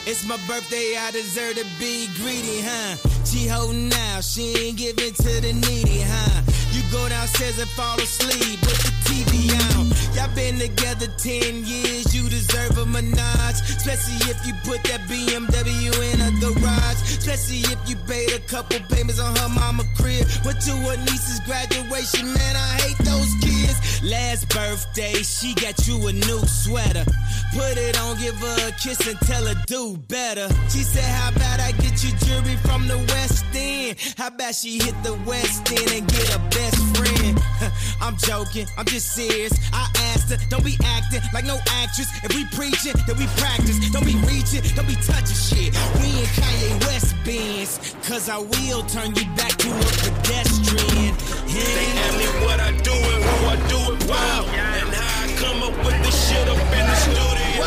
It's 0.05 0.27
my 0.27 0.37
birthday, 0.47 0.95
I 0.99 1.11
deserve 1.11 1.55
to 1.55 1.65
be 1.79 2.07
greedy, 2.19 2.59
huh? 2.61 2.97
She 3.23 3.47
holding 3.47 3.91
out, 4.11 4.23
she 4.23 4.53
ain't 4.59 4.77
giving 4.77 5.13
to 5.13 5.31
the 5.41 5.53
needy, 5.53 6.03
huh? 6.03 6.43
You 6.75 6.83
go 6.91 7.07
downstairs 7.07 7.57
and 7.57 7.69
fall 7.71 7.97
asleep 7.97 8.59
with 8.59 8.79
the 8.83 8.91
TV 9.07 9.49
on. 9.71 9.87
Y'all 10.13 10.33
been 10.35 10.59
together 10.59 11.07
10 11.17 11.63
years, 11.63 12.13
you 12.13 12.27
deserve 12.29 12.77
a 12.77 12.85
menage. 12.85 13.59
Especially 13.71 14.19
if 14.29 14.45
you 14.45 14.53
put 14.67 14.83
that 14.83 15.01
BMW 15.07 15.95
in 16.13 16.19
a 16.19 16.31
garage. 16.43 16.99
Especially 17.15 17.63
if 17.71 17.79
you 17.89 17.95
paid 18.07 18.31
a 18.33 18.39
couple 18.39 18.79
payments 18.91 19.19
on 19.19 19.35
her 19.37 19.49
mama 19.49 19.83
crib. 19.95 20.27
Went 20.43 20.59
to 20.67 20.71
her 20.71 20.97
niece's 21.07 21.39
graduation, 21.47 22.27
man, 22.33 22.55
I 22.55 22.71
hate 22.83 22.99
those 23.05 23.31
kids. 23.41 23.54
Last 24.03 24.49
birthday, 24.49 25.13
she 25.23 25.53
got 25.55 25.87
you 25.87 26.07
a 26.07 26.13
new 26.13 26.39
sweater. 26.45 27.05
Put 27.53 27.77
it 27.77 27.99
on, 28.01 28.17
give 28.19 28.35
her 28.35 28.67
a 28.67 28.71
kiss 28.73 29.07
and 29.07 29.19
tell 29.21 29.45
her 29.45 29.55
do 29.67 29.97
better. 30.07 30.47
She 30.69 30.83
said, 30.83 31.03
How 31.03 31.29
about 31.29 31.59
I 31.59 31.71
get 31.73 32.03
you 32.03 32.11
jewelry 32.25 32.57
from 32.57 32.87
the 32.87 32.97
West 32.97 33.45
End? 33.53 33.97
How 34.17 34.27
about 34.27 34.55
she 34.55 34.77
hit 34.77 34.95
the 35.03 35.13
West 35.25 35.71
End 35.71 35.91
and 35.91 36.07
get 36.07 36.35
a 36.35 36.39
best 36.49 36.97
friend? 36.97 37.39
I'm 38.01 38.17
joking, 38.17 38.67
I'm 38.77 38.85
just 38.85 39.13
serious. 39.13 39.53
I 39.73 39.89
asked 40.11 40.29
her, 40.29 40.37
don't 40.49 40.65
be 40.65 40.77
acting 40.83 41.21
like 41.33 41.45
no 41.45 41.57
actress. 41.71 42.09
If 42.23 42.35
we 42.35 42.45
preaching, 42.51 42.93
then 43.07 43.17
we 43.17 43.27
practice. 43.37 43.79
Don't 43.91 44.05
be 44.05 44.15
reaching, 44.27 44.61
don't 44.75 44.87
be 44.87 44.95
touching 44.95 45.39
shit. 45.39 45.73
We 46.01 46.07
in 46.19 46.27
Kanye 46.35 46.85
West 46.87 47.15
Benz, 47.23 47.95
cause 48.07 48.29
I 48.29 48.37
will 48.37 48.83
turn 48.83 49.15
you 49.15 49.25
back 49.35 49.55
to 49.63 49.69
a 49.69 49.85
pedestrian. 50.03 51.15
They 51.47 51.87
ask 52.03 52.17
me 52.17 52.27
what 52.45 52.59
I 52.59 52.71
do 52.83 52.91
and 52.91 53.23
who 53.23 53.45
I 53.47 53.55
do 53.69 53.93
it 53.93 53.94
for. 54.01 54.15
And 54.15 54.89
how 54.93 55.23
I 55.23 55.27
come 55.39 55.63
up 55.63 55.75
with 55.85 55.97
this 56.03 56.17
shit 56.29 56.47
up 56.47 56.57
in 56.57 56.85
the 56.89 56.95
studio. 56.95 57.63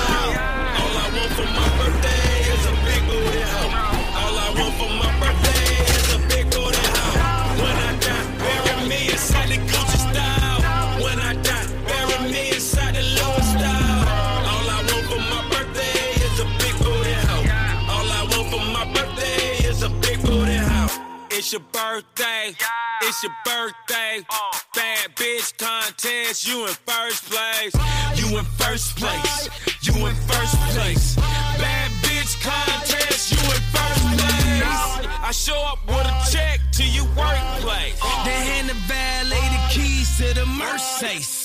All 0.80 0.94
I 1.04 1.06
want 1.14 1.32
for 1.38 1.48
my 1.58 1.68
birthday 1.78 2.26
is 2.54 2.64
a 2.66 2.74
big 2.86 3.02
booty 3.08 3.42
hoe. 3.52 3.72
All 4.20 4.36
I 4.38 4.48
want 4.58 4.74
for 4.80 4.90
my 5.02 5.10
birthday 5.20 5.66
is 5.96 6.08
a 6.14 6.18
big 6.32 6.46
booty 6.52 6.84
hoe. 6.96 7.18
When 7.62 7.76
I 7.88 7.92
die, 8.04 8.26
bury 8.42 8.88
me 8.88 9.00
inside 9.12 9.48
the 9.50 9.58
Gucci 9.70 9.98
style. 10.10 10.60
When 11.04 11.18
I 11.18 11.34
die, 11.42 11.66
bury 11.88 12.18
me 12.32 12.42
inside 12.56 12.94
the 12.94 13.02
Louis 13.16 13.46
style. 13.54 14.02
All 14.52 14.66
I 14.76 14.78
want 14.88 15.04
for 15.10 15.22
my 15.32 15.42
birthday 15.52 15.98
is 16.26 16.36
a 16.40 16.46
big 16.60 16.74
booty 16.84 17.14
hoe. 17.26 17.44
All 17.94 18.08
I 18.18 18.22
want 18.30 18.46
for 18.52 18.64
my 18.76 18.84
birthday 18.94 19.66
is 19.68 19.82
a 19.82 19.90
big 20.04 20.20
booty 20.22 20.56
hoe. 20.56 20.88
It's 21.30 21.52
your 21.52 21.62
birthday. 21.72 22.54
It's 23.02 23.22
your 23.22 23.32
birthday. 23.44 24.24
Bad 24.74 24.97
bitch 25.38 25.56
contest. 25.56 26.48
You 26.48 26.66
in 26.66 26.74
first 26.86 27.30
place. 27.30 27.74
You 28.16 28.38
in 28.38 28.44
first 28.44 28.96
place. 28.96 29.48
You 29.82 30.06
in 30.06 30.14
first 30.14 30.56
place. 30.74 31.16
Bad 31.16 31.90
bitch 32.02 32.42
contest. 32.42 33.32
You 33.32 33.38
in 33.38 33.62
first 33.72 34.04
place. 34.18 35.08
I 35.20 35.30
show 35.32 35.60
up 35.72 35.78
with 35.86 36.06
a 36.06 36.30
check 36.30 36.60
to 36.72 36.84
your 36.84 37.06
workplace. 37.16 37.98
They 38.24 38.40
hand 38.50 38.68
the 38.68 38.74
valet 38.88 39.48
the 39.54 39.60
keys 39.70 40.16
to 40.18 40.34
the 40.34 40.46
Mercedes. 40.46 41.37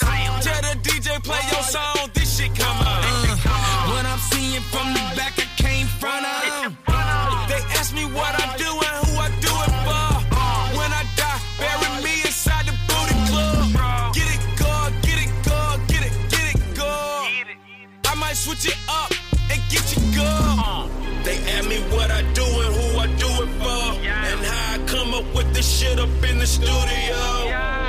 This 25.63 25.79
shit 25.79 25.99
up 25.99 26.23
in 26.29 26.39
the 26.39 26.47
studio. 26.47 27.15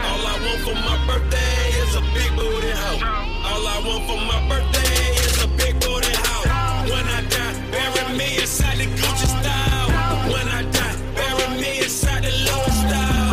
All 0.08 0.24
I 0.32 0.36
want 0.44 0.60
for 0.66 0.76
my 0.88 0.96
birthday 1.08 1.58
is 1.82 1.96
a 1.96 2.02
big 2.14 2.30
booty 2.36 2.70
hoe. 2.70 3.02
All 3.50 3.66
I 3.66 3.78
want 3.86 4.02
for 4.08 4.20
my 4.30 4.38
birthday 4.48 4.98
is 5.26 5.42
a 5.42 5.48
big 5.60 5.74
booty 5.80 6.14
hoe. 6.24 6.46
When 6.92 7.06
I 7.18 7.20
die, 7.34 7.54
bury 7.72 8.16
me 8.16 8.38
inside 8.40 8.78
the 8.78 8.86
Gucci 8.98 9.26
style. 9.26 9.88
When 10.32 10.46
I 10.58 10.62
die, 10.76 10.96
bury 11.18 11.48
me 11.60 11.82
inside 11.82 12.22
the 12.22 12.32
Louis 12.46 12.76
style. 12.84 13.30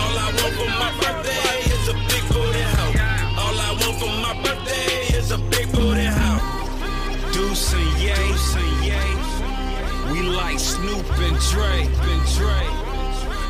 All 0.00 0.16
I 0.24 0.28
want 0.38 0.54
for 0.58 0.70
my 0.82 0.90
birthday 1.02 1.54
is 1.74 1.86
a 1.94 1.96
big 2.10 2.24
booty 2.34 2.64
hoe. 2.74 2.94
All 3.42 3.58
I 3.68 3.70
want 3.80 3.96
for 4.02 4.12
my 4.26 4.34
birthday 4.42 5.18
is 5.18 5.30
a 5.30 5.38
big 5.54 5.70
booty 5.72 6.08
hoe. 6.18 6.42
Deuce 7.32 7.74
and 7.74 7.92
Ye, 8.02 8.14
Deuce 8.14 8.56
and 8.56 8.74
Ye. 8.88 9.00
We 10.10 10.22
like 10.22 10.58
Snoop 10.58 11.06
and 11.26 11.38
Dre, 11.50 11.86
and 12.10 12.24
Dre. 12.34 12.63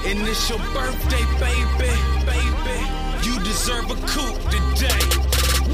And 0.07 0.21
it's 0.29 0.51
your 0.51 0.59
birthday, 0.59 1.25
baby, 1.41 1.91
baby. 2.27 2.79
You 3.23 3.43
deserve 3.43 3.91
a 3.91 3.95
coupe 4.07 4.39
today. 4.51 5.01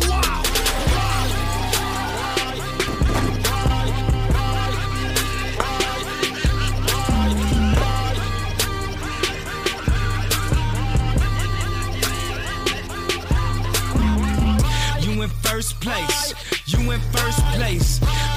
Wow. 0.08 0.42
You 15.00 15.22
in 15.22 15.28
first 15.28 15.80
place. 15.80 16.34
You 16.66 16.92
in 16.92 17.00
first 17.00 17.40
place. 17.56 18.29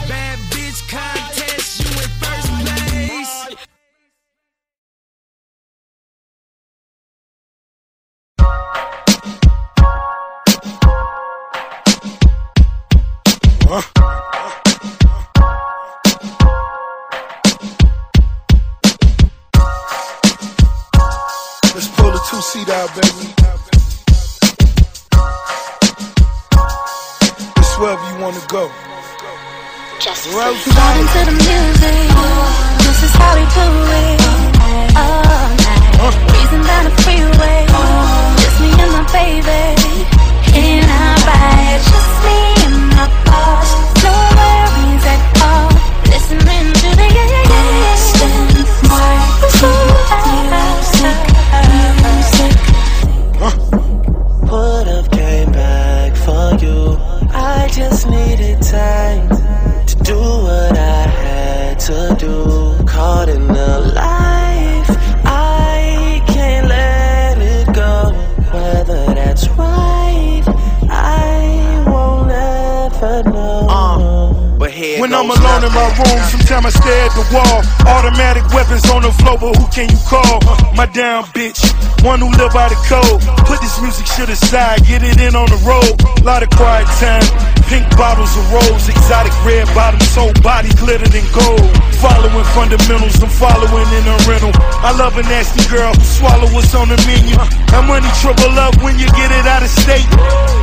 When 75.04 75.14
I'm 75.14 75.30
alone 75.30 75.68
in 75.68 75.74
my 75.76 75.92
room, 76.00 76.20
sometimes 76.32 76.64
I 76.64 76.72
stare 76.80 77.04
at 77.04 77.12
the 77.12 77.28
wall. 77.36 77.60
Automatic 77.92 78.48
weapons 78.56 78.88
on 78.88 79.02
the 79.04 79.12
floor, 79.20 79.36
but 79.36 79.52
who 79.60 79.68
can 79.68 79.92
you 79.92 80.00
call? 80.08 80.40
My 80.80 80.86
damn 80.86 81.26
bitch, 81.36 81.60
one 82.08 82.24
who 82.24 82.32
live 82.40 82.54
by 82.54 82.70
the 82.72 82.80
code. 82.88 83.20
Put 83.44 83.60
this 83.60 83.76
music 83.82 84.08
should 84.08 84.30
aside, 84.30 84.80
get 84.88 85.04
it 85.04 85.20
in 85.20 85.36
on 85.36 85.52
the 85.52 85.60
road. 85.68 86.00
Lot 86.24 86.44
of 86.44 86.50
quiet 86.56 86.88
time. 87.04 87.28
Pink 87.74 87.90
bottles 87.98 88.30
of 88.38 88.46
rose, 88.54 88.86
exotic 88.86 89.34
red 89.42 89.66
bottoms, 89.74 90.06
whole 90.14 90.30
body 90.46 90.70
glittered 90.78 91.10
in 91.10 91.26
gold. 91.34 91.66
Following 91.98 92.46
fundamentals, 92.54 93.18
I'm 93.18 93.34
following 93.34 93.90
in 93.98 94.06
a 94.06 94.14
rental. 94.30 94.54
I 94.86 94.94
love 94.94 95.18
a 95.18 95.26
nasty 95.26 95.66
girl 95.74 95.90
who 95.90 96.06
swallow 96.06 96.46
what's 96.54 96.70
on 96.78 96.94
the 96.94 97.02
menu. 97.10 97.34
That 97.74 97.82
money 97.90 98.06
trouble 98.22 98.54
up 98.62 98.78
when 98.86 99.02
you 99.02 99.10
get 99.18 99.34
it 99.34 99.50
out 99.50 99.66
of 99.66 99.74
state. 99.74 100.06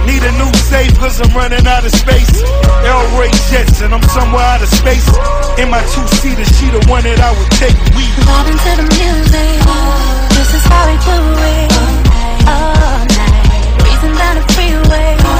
Need 0.07 0.23
a 0.23 0.31
new 0.38 0.55
safe 0.71 0.95
cause 1.02 1.19
I'm 1.19 1.35
running 1.35 1.67
out 1.67 1.83
of 1.83 1.90
space. 1.90 2.31
L 2.87 3.02
Ray 3.19 3.35
and 3.83 3.90
I'm 3.90 4.07
somewhere 4.14 4.47
out 4.47 4.62
of 4.62 4.71
space. 4.71 5.11
In 5.59 5.67
my 5.67 5.83
two 5.90 6.07
seater, 6.23 6.47
she 6.47 6.71
the 6.71 6.79
one 6.87 7.02
that 7.02 7.19
I 7.19 7.35
would 7.35 7.50
take. 7.59 7.75
We 7.99 8.07
Vibing 8.23 8.55
the 8.55 8.87
music. 8.87 9.59
This 10.38 10.50
is 10.55 10.62
how 10.62 10.87
we 10.87 10.95
do 10.95 11.19
it. 11.59 11.75
All 12.47 13.02
night. 13.02 13.67
Breezing 13.83 14.14
down 14.14 14.38
the 14.38 14.47
freeway. 14.55 15.39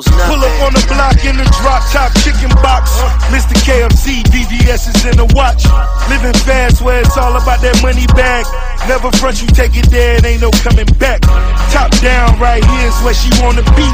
here 0.00 0.16
goes 0.16 0.18
nothing. 0.18 0.40
Pull 0.40 0.44
up 0.44 0.60
on 0.66 0.72
the 0.72 0.84
block 0.88 1.18
in 1.24 1.36
the 1.36 1.46
drop 1.60 1.82
top 1.92 2.12
chicken 2.24 2.50
box. 2.62 2.96
Mr. 3.28 3.54
KFC, 3.64 4.22
VVS 4.30 4.88
is 4.94 5.04
in 5.04 5.16
the 5.16 5.28
watch. 5.34 5.64
Living 6.08 6.34
fast 6.44 6.82
where 6.82 7.00
it's 7.00 7.16
all 7.16 7.36
about 7.36 7.60
that 7.60 7.76
money 7.82 8.06
bag. 8.16 8.46
Never 8.88 9.12
front 9.18 9.42
you 9.42 9.48
take 9.48 9.76
it 9.76 9.90
there, 9.90 10.16
it 10.16 10.24
ain't 10.24 10.40
no 10.40 10.50
coming 10.64 10.88
back. 10.98 11.20
Top 11.70 11.90
down, 12.00 12.38
right 12.40 12.64
here's 12.64 12.96
where 13.04 13.14
she 13.14 13.30
wanna 13.42 13.64
be. 13.76 13.88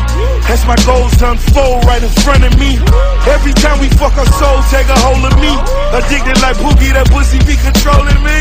That's 0.47 0.65
my 0.67 0.77
goals 0.87 1.17
unfold 1.21 1.85
right 1.85 2.03
in 2.03 2.13
front 2.23 2.45
of 2.45 2.55
me. 2.59 2.79
Every 3.27 3.53
time 3.53 3.81
we 3.81 3.89
fuck 3.99 4.15
our 4.17 4.31
soul, 4.39 4.63
take 4.71 4.89
a 4.89 4.99
hold 5.03 5.25
of 5.27 5.35
me. 5.43 5.53
Addicted 5.93 6.39
like 6.43 6.57
Boogie, 6.63 6.95
that 6.95 7.11
pussy 7.11 7.39
be 7.45 7.59
controlling 7.59 8.21
me. 8.23 8.41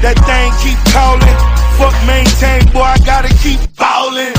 That 0.00 0.14
thing 0.22 0.48
keep 0.62 0.78
calling. 0.94 1.38
Fuck 1.78 1.94
maintain, 2.06 2.70
boy, 2.72 2.82
I 2.82 2.98
gotta 3.04 3.34
keep 3.42 3.58
ballin'. 3.76 4.34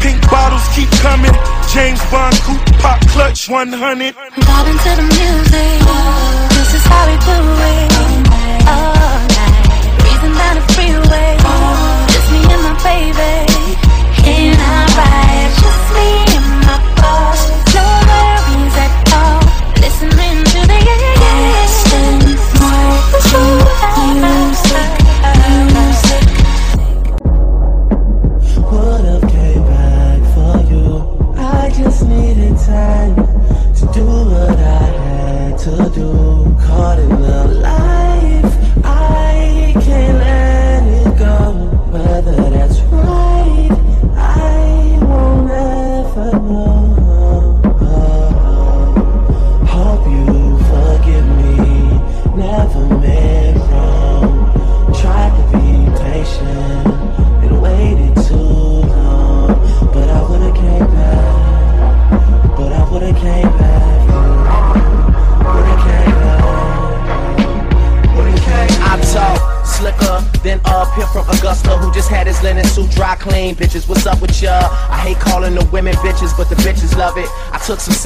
Pink 0.00 0.20
bottles 0.30 0.66
keep 0.74 0.90
coming. 1.02 1.32
James 1.72 2.00
Bond 2.10 2.36
coupe 2.44 2.66
pop 2.80 3.00
clutch 3.08 3.48
100. 3.48 4.14
Vibing 4.14 4.78
to 4.84 4.90
the 4.96 5.06
music. 5.16 5.78
This 6.56 6.70
is 6.74 6.84
how 6.84 7.04
we 7.08 7.16
do 7.28 7.38
it. 7.72 7.92
All 8.66 9.20
night. 9.36 9.62
Breezing 10.00 10.36
down 10.40 10.54
the 10.56 10.64
freeway. 10.74 11.30
Just 12.12 12.28
me 12.32 12.40
and 12.54 12.62
my 12.62 12.74
baby. 12.82 13.45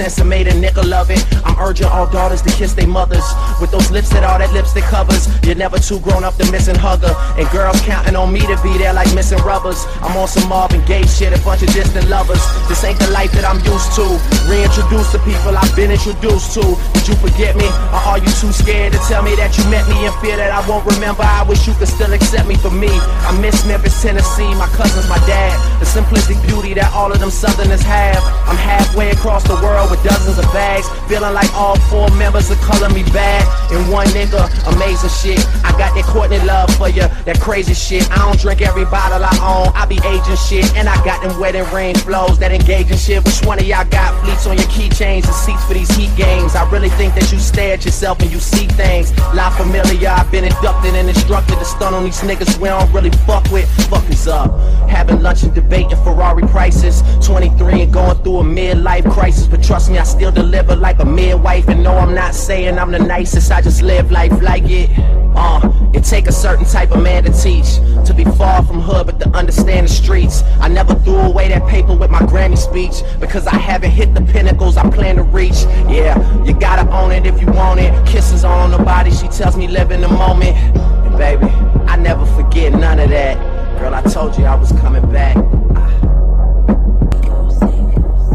Sense 0.00 0.16
and 0.16 0.30
made 0.30 0.46
a 0.46 0.52
nigga 0.52 0.82
love 0.88 1.10
it. 1.10 1.20
I'm 1.44 1.58
urging 1.60 1.86
all 1.86 2.08
daughters 2.08 2.40
to 2.48 2.50
kiss 2.56 2.72
their 2.72 2.86
mothers 2.88 3.26
with 3.60 3.70
those 3.70 3.90
lips 3.90 4.08
that 4.16 4.24
all 4.24 4.38
that 4.38 4.50
lipstick 4.50 4.84
covers. 4.84 5.28
You're 5.44 5.60
never 5.60 5.78
too 5.78 6.00
grown 6.00 6.24
up 6.24 6.36
to 6.40 6.50
missing 6.50 6.74
hugger. 6.74 7.12
And 7.36 7.44
girls 7.52 7.78
counting 7.82 8.16
on 8.16 8.32
me 8.32 8.40
to 8.40 8.56
be 8.64 8.72
there 8.78 8.94
like 8.94 9.12
missing 9.14 9.44
rubbers. 9.44 9.84
I'm 10.00 10.16
on 10.16 10.26
some 10.26 10.48
Marvin 10.48 10.80
Gaye 10.88 11.04
shit, 11.04 11.36
a 11.36 11.44
bunch 11.44 11.60
of 11.60 11.68
distant 11.76 12.08
lovers. 12.08 12.40
This 12.64 12.82
ain't 12.82 12.98
the 12.98 13.12
life 13.12 13.30
that 13.32 13.44
I'm 13.44 13.60
used 13.60 13.92
to. 14.00 14.08
Reintroduce 14.48 15.12
to 15.12 15.20
people 15.20 15.52
I've 15.52 15.76
been 15.76 15.92
introduced 15.92 16.56
to. 16.56 16.64
Did 17.00 17.16
you 17.16 17.32
forget 17.32 17.56
me? 17.56 17.64
Or 17.96 18.12
are 18.12 18.18
you 18.18 18.28
too 18.28 18.52
scared 18.52 18.92
to 18.92 19.00
tell 19.08 19.24
me 19.24 19.32
that 19.40 19.56
you 19.56 19.64
met 19.72 19.88
me 19.88 20.04
in 20.04 20.12
fear 20.20 20.36
that 20.36 20.52
I 20.52 20.60
won't 20.68 20.84
remember? 20.84 21.24
I 21.24 21.48
wish 21.48 21.64
you 21.64 21.72
could 21.72 21.88
still 21.88 22.12
accept 22.12 22.44
me 22.44 22.60
for 22.60 22.68
me. 22.68 22.92
I 23.24 23.32
miss 23.40 23.64
Memphis, 23.64 23.96
Tennessee, 24.02 24.52
my 24.60 24.68
cousins, 24.76 25.08
my 25.08 25.16
dad. 25.24 25.56
The 25.80 25.88
simplistic 25.88 26.36
beauty 26.44 26.76
that 26.76 26.92
all 26.92 27.08
of 27.08 27.16
them 27.16 27.32
Southerners 27.32 27.80
have. 27.88 28.20
I'm 28.44 28.60
halfway 28.60 29.16
across 29.16 29.48
the 29.48 29.56
world 29.64 29.88
with 29.90 30.04
dozens 30.04 30.36
of 30.36 30.44
bags. 30.52 30.92
Feeling 31.08 31.32
like 31.32 31.48
all 31.56 31.80
four 31.88 32.12
members 32.20 32.52
are 32.52 32.60
calling 32.60 32.92
me 32.92 33.00
bad. 33.16 33.48
And 33.72 33.80
one 33.88 34.04
nigga, 34.12 34.44
amazing 34.76 35.08
shit. 35.08 35.40
I 35.64 35.72
got 35.80 35.96
that 35.96 36.04
Courtney 36.04 36.44
love 36.44 36.68
for 36.76 36.92
you, 36.92 37.08
that 37.24 37.40
crazy 37.40 37.72
shit. 37.72 38.04
I 38.12 38.28
don't 38.28 38.36
drink 38.36 38.60
every 38.60 38.84
bottle 38.84 39.24
I 39.24 39.32
own. 39.40 39.72
I 39.72 39.88
be 39.88 39.96
aging 40.04 40.36
shit. 40.36 40.68
And 40.76 40.84
I 40.84 41.00
got 41.00 41.24
them 41.24 41.32
wedding 41.40 41.64
ring 41.72 41.96
flows, 41.96 42.36
that 42.44 42.52
engaging 42.52 43.00
shit. 43.00 43.24
Which 43.24 43.40
one 43.48 43.56
of 43.58 43.64
y'all 43.64 43.88
got 43.88 44.12
fleets 44.20 44.44
on 44.44 44.60
your 44.60 44.68
keychains 44.68 45.24
and 45.24 45.32
seats 45.32 45.64
for 45.64 45.72
these 45.72 45.88
heat 45.96 46.12
games? 46.12 46.52
I 46.54 46.68
really 46.68 46.89
think 46.96 47.14
that 47.14 47.31
you 47.33 47.38
stare 47.38 47.74
at 47.74 47.85
yourself 47.85 48.20
and 48.20 48.31
you 48.31 48.38
see 48.38 48.66
things. 48.66 49.16
La 49.35 49.50
familiar, 49.50 50.09
I've 50.09 50.31
been 50.31 50.44
inducted 50.44 50.94
and 50.94 51.09
instructed 51.09 51.59
to 51.59 51.64
stun 51.64 51.94
on 51.94 52.05
these 52.05 52.20
niggas 52.20 52.59
we 52.59 52.68
don't 52.68 52.92
really 52.92 53.11
fuck 53.26 53.44
with. 53.50 53.68
Fuck 53.88 54.09
is 54.11 54.29
up. 54.29 54.50
Having 54.88 55.20
lunch 55.22 55.42
and 55.42 55.55
debating 55.55 55.96
Ferrari 56.05 56.42
prices. 56.48 57.03
23 57.24 57.83
and 57.83 57.92
going 57.92 58.16
through 58.22 58.38
a 58.38 58.44
midlife 58.44 59.11
crisis. 59.12 59.46
But 59.46 59.62
trust 59.62 59.90
me, 59.90 59.98
I 59.98 60.05
still 60.05 60.33
deliver 60.33 60.76
like 60.76 60.98
a 61.00 61.05
midwife. 61.05 61.68
And 61.68 61.83
no, 61.83 61.96
I'm 61.96 62.14
not 62.14 62.35
saying 62.35 62.79
I'm 62.79 62.90
the 62.90 62.98
nicest. 62.98 63.50
I 63.50 63.61
just 63.61 63.83
live 63.83 64.11
life 64.11 64.40
like 64.42 64.64
it. 64.66 65.19
Uh, 65.35 65.73
it 65.93 66.05
take 66.05 66.27
a 66.27 66.33
certain 66.33 66.64
type 66.64 66.90
of 66.93 67.03
man 67.03 67.25
to 67.25 67.33
teach. 67.33 67.77
To 68.07 68.14
be 68.14 68.25
far 68.25 68.64
from 68.64 68.81
hood, 68.81 69.07
but 69.07 69.21
to 69.21 69.29
understand 69.31 69.87
the 69.87 69.93
streets. 69.93 70.43
I 70.61 70.69
never 70.69 70.95
threw 70.95 71.16
away 71.16 71.49
that 71.49 71.66
paper 71.69 71.95
with 71.95 72.11
my 72.11 72.21
Grammy 72.21 72.59
speech. 72.59 73.03
Because 73.21 73.47
I 73.47 73.57
haven't 73.57 73.90
hit 73.90 74.14
the 74.14 74.23
pinnacles 74.23 74.77
I 74.77 74.88
plan 74.90 75.16
to 75.16 75.23
reach. 75.23 75.64
Yeah, 75.88 76.45
you 76.45 76.53
gotta 76.53 76.90
own 76.90 77.12
it 77.12 77.27
if 77.27 77.40
you 77.40 77.47
want 77.49 77.81
it. 77.81 77.93
Kisses 78.07 78.45
on 78.45 78.71
the 78.71 78.79
body, 78.79 79.11
she 79.11 79.29
tells 79.29 79.57
me 79.57 79.69
live 79.69 79.90
in 79.90 80.01
the 80.01 80.09
moment. 80.09 80.57
And 80.57 81.16
baby, 81.19 81.47
I 81.87 81.97
never 81.97 82.27
forget 82.27 82.73
none 82.73 82.99
of 82.99 83.11
that. 83.11 83.38
Girl, 83.79 83.95
I 83.95 84.03
told 84.03 84.37
you 84.37 84.45
I 84.45 84.55
was 84.55 84.73
coming 84.73 85.11
back. 85.11 85.37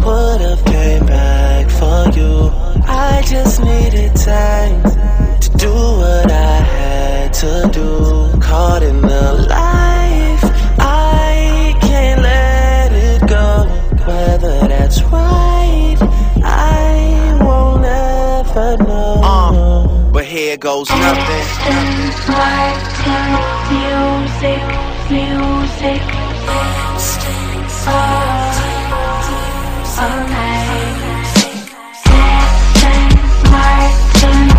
Would've 0.05 0.63
came 0.65 1.05
back 1.05 1.69
for 1.71 2.19
you. 2.19 2.64
I 2.87 3.21
just 3.25 3.61
needed 3.61 4.15
time 4.15 4.81
to 5.39 5.49
do 5.57 5.73
what 5.73 6.31
I 6.31 6.57
had 6.77 7.33
to 7.33 7.69
do. 7.71 8.39
Caught 8.39 8.83
in 8.83 9.01
the 9.01 9.33
life, 9.49 10.43
I 10.79 11.75
can't 11.81 12.21
let 12.21 12.91
it 12.91 13.27
go. 13.27 13.65
Whether 14.05 14.67
that's 14.67 15.01
right, 15.03 15.97
I 16.43 17.37
won't 17.41 17.85
ever 17.85 18.77
know. 18.83 19.21
Uh, 19.23 20.11
but 20.11 20.25
here 20.25 20.57
goes 20.57 20.89
nothing. 20.89 21.45
Music, 23.71 24.63
music, 25.09 26.01
all, 27.87 28.53
all 29.97 30.27
night. 30.27 30.84
Martin, 33.65 34.47
vibe. 34.47 34.54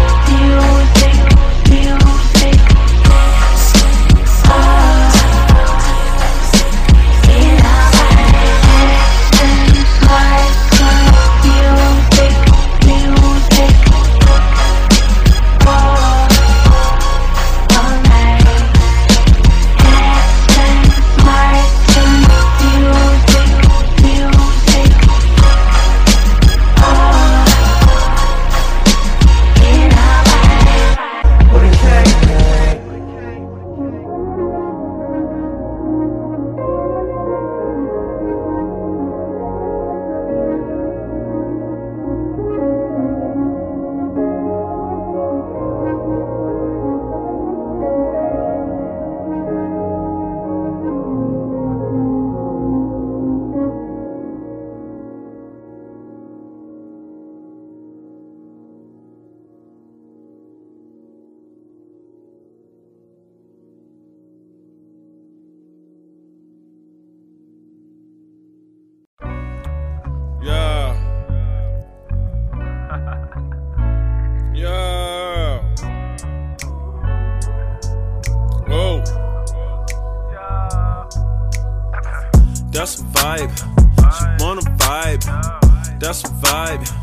That's 86.06 86.22
a 86.22 86.28
vibe. 86.28 86.95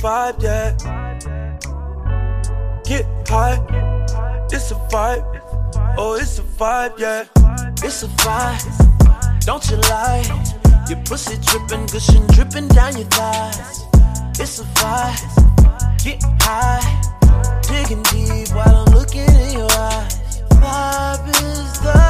Vibe, 0.00 0.42
yeah. 0.42 0.76
Get 2.84 3.04
high. 3.28 3.58
It's 4.50 4.70
a 4.70 4.74
vibe. 4.90 5.24
Oh, 5.98 6.14
it's 6.20 6.38
a 6.38 6.42
vibe, 6.42 6.98
yeah. 6.98 7.24
It's 7.82 8.02
a 8.02 8.08
vibe, 8.08 9.44
don't 9.44 9.68
you 9.70 9.76
lie. 9.76 10.24
Your 10.88 10.98
pussy 11.04 11.36
dripping, 11.42 11.86
gushing, 11.86 12.26
dripping 12.28 12.68
down 12.68 12.96
your 12.96 13.06
thighs. 13.08 13.84
It's 14.40 14.60
a 14.60 14.64
vibe, 14.78 16.02
get 16.02 16.22
high, 16.40 16.82
digging 17.62 18.02
deep 18.04 18.54
while 18.54 18.86
I'm 18.86 18.94
looking 18.94 19.28
in 19.28 19.52
your 19.58 19.70
eyes. 19.72 20.42
Vibe 20.50 21.28
is 21.28 21.80
the 21.80 22.07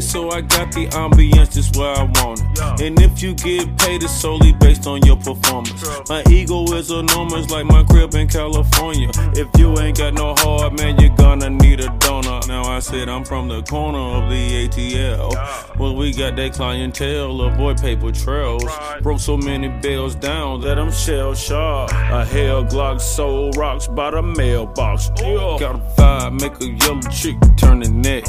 it. 0.00 0.02
So 0.02 0.30
I 0.30 0.40
got 0.40 0.72
the 0.72 0.86
ambience 0.88 1.52
just 1.52 1.76
where 1.76 1.94
I 1.94 2.02
want 2.02 2.40
it. 2.40 2.80
And 2.80 3.00
if 3.00 3.22
you 3.22 3.34
get 3.34 3.76
paid, 3.78 4.02
it's 4.02 4.12
solely 4.12 4.52
based 4.54 4.86
on 4.86 5.02
your 5.02 5.16
performance. 5.16 5.84
My 6.08 6.22
ego 6.30 6.64
is 6.72 6.90
enormous, 6.90 7.50
like 7.50 7.66
my 7.66 7.84
crib 7.84 8.14
in 8.14 8.28
California. 8.28 9.08
Mm. 9.08 9.38
If 9.38 9.48
you 9.60 9.78
ain't 9.78 9.98
got 9.98 10.14
no 10.14 10.34
heart, 10.34 10.78
man, 10.78 10.98
you're 11.00 11.16
gonna 11.16 11.50
need 11.50 11.80
a 11.80 11.88
donor. 12.00 12.29
Now 12.50 12.64
I 12.64 12.80
said 12.80 13.08
I'm 13.08 13.24
from 13.24 13.46
the 13.46 13.62
corner 13.62 13.96
of 13.96 14.28
the 14.28 14.66
ATL. 14.66 15.78
Well, 15.78 15.94
we 15.94 16.12
got 16.12 16.34
that 16.34 16.52
clientele, 16.52 17.42
avoid 17.42 17.80
paper 17.80 18.10
trails. 18.10 18.64
Broke 19.02 19.20
so 19.20 19.36
many 19.36 19.68
bells 19.68 20.16
down 20.16 20.60
that 20.62 20.76
I'm 20.76 20.90
shell 20.90 21.32
shocked. 21.32 21.92
A 21.92 22.24
hell 22.24 22.64
Glock 22.64 23.00
soul 23.00 23.52
rocks 23.52 23.86
by 23.86 24.10
the 24.10 24.22
mailbox. 24.22 25.10
Yeah. 25.20 25.58
Got 25.60 25.76
a 25.76 25.78
vibe, 25.96 26.40
make 26.40 26.60
a 26.60 26.66
yellow 26.84 27.00
chick 27.02 27.36
turn 27.56 27.78
the 27.78 27.88
neck. 27.88 28.24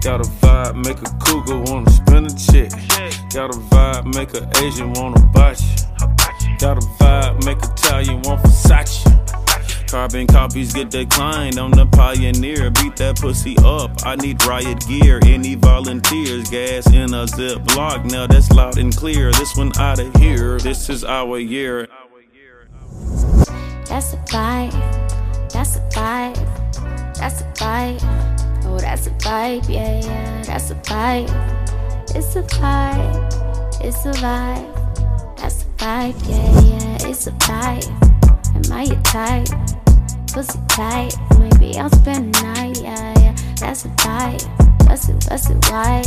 Got 0.00 0.20
a 0.20 0.28
vibe, 0.38 0.76
make 0.84 1.02
a 1.02 1.10
cougar 1.24 1.58
wanna 1.58 1.90
spin 1.90 2.26
a 2.26 2.30
check. 2.30 2.70
Got 3.34 3.50
a 3.52 3.58
vibe, 3.58 4.14
make 4.14 4.32
a 4.34 4.48
Asian 4.64 4.92
wanna 4.92 5.18
you. 5.60 6.56
Got 6.60 6.78
a 6.78 6.86
vibe, 7.02 7.44
make 7.44 7.58
Italian 7.58 8.22
want 8.22 8.42
Versace. 8.44 9.05
Carbon 9.96 10.26
copies 10.26 10.74
get 10.74 10.90
declined. 10.90 11.56
I'm 11.58 11.70
the 11.70 11.86
pioneer. 11.86 12.70
Beat 12.70 12.96
that 12.96 13.18
pussy 13.18 13.56
up. 13.64 13.90
I 14.04 14.14
need 14.16 14.44
riot 14.44 14.86
gear. 14.86 15.20
Any 15.24 15.54
volunteers? 15.54 16.50
Gas 16.50 16.86
in 16.88 17.14
a 17.14 17.24
Ziploc. 17.24 18.04
Now 18.12 18.26
that's 18.26 18.50
loud 18.50 18.76
and 18.76 18.94
clear. 18.94 19.32
This 19.32 19.56
one 19.56 19.72
out 19.78 19.98
of 19.98 20.14
here. 20.16 20.58
This 20.58 20.90
is 20.90 21.02
our 21.02 21.38
year. 21.38 21.88
That's 23.88 24.12
a 24.12 24.18
vibe. 24.28 24.70
That's 25.50 25.76
a 25.76 25.80
vibe. 25.88 27.16
That's 27.16 27.40
a 27.40 27.44
vibe. 27.54 28.64
Oh, 28.66 28.78
that's 28.78 29.06
a 29.06 29.10
vibe. 29.12 29.66
Yeah, 29.66 30.00
yeah. 30.00 30.42
That's 30.42 30.72
a 30.72 30.74
vibe. 30.74 31.30
It's 32.14 32.36
a 32.36 32.42
vibe. 32.42 33.80
It's 33.82 34.04
a 34.04 34.12
vibe. 34.12 35.38
That's 35.38 35.62
a 35.62 35.66
vibe. 35.78 36.28
Yeah, 36.28 36.60
yeah. 36.60 37.08
It's 37.08 37.26
a 37.26 37.32
vibe. 37.32 38.06
Am 38.56 38.72
I 38.72 38.82
your 38.82 39.00
type? 39.00 39.75
Pussy 40.36 40.58
tight. 40.68 41.14
Maybe 41.38 41.78
I'll 41.78 41.88
spend 41.88 42.34
the 42.34 42.42
night. 42.42 42.82
Yeah, 42.82 43.14
yeah. 43.20 43.34
That's 43.58 43.86
a 43.86 43.88
vibe. 43.88 44.44
That's 44.86 45.08
it. 45.08 45.18
That's 45.30 45.48
it. 45.48 45.56
Why? 45.70 46.02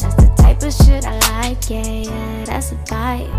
That's 0.00 0.14
the 0.16 0.34
type 0.36 0.60
of 0.60 0.74
shit 0.74 1.06
I 1.06 1.14
like. 1.42 1.70
Yeah, 1.70 1.86
yeah. 1.86 2.44
That's 2.44 2.72
a 2.72 2.74
vibe. 2.90 3.30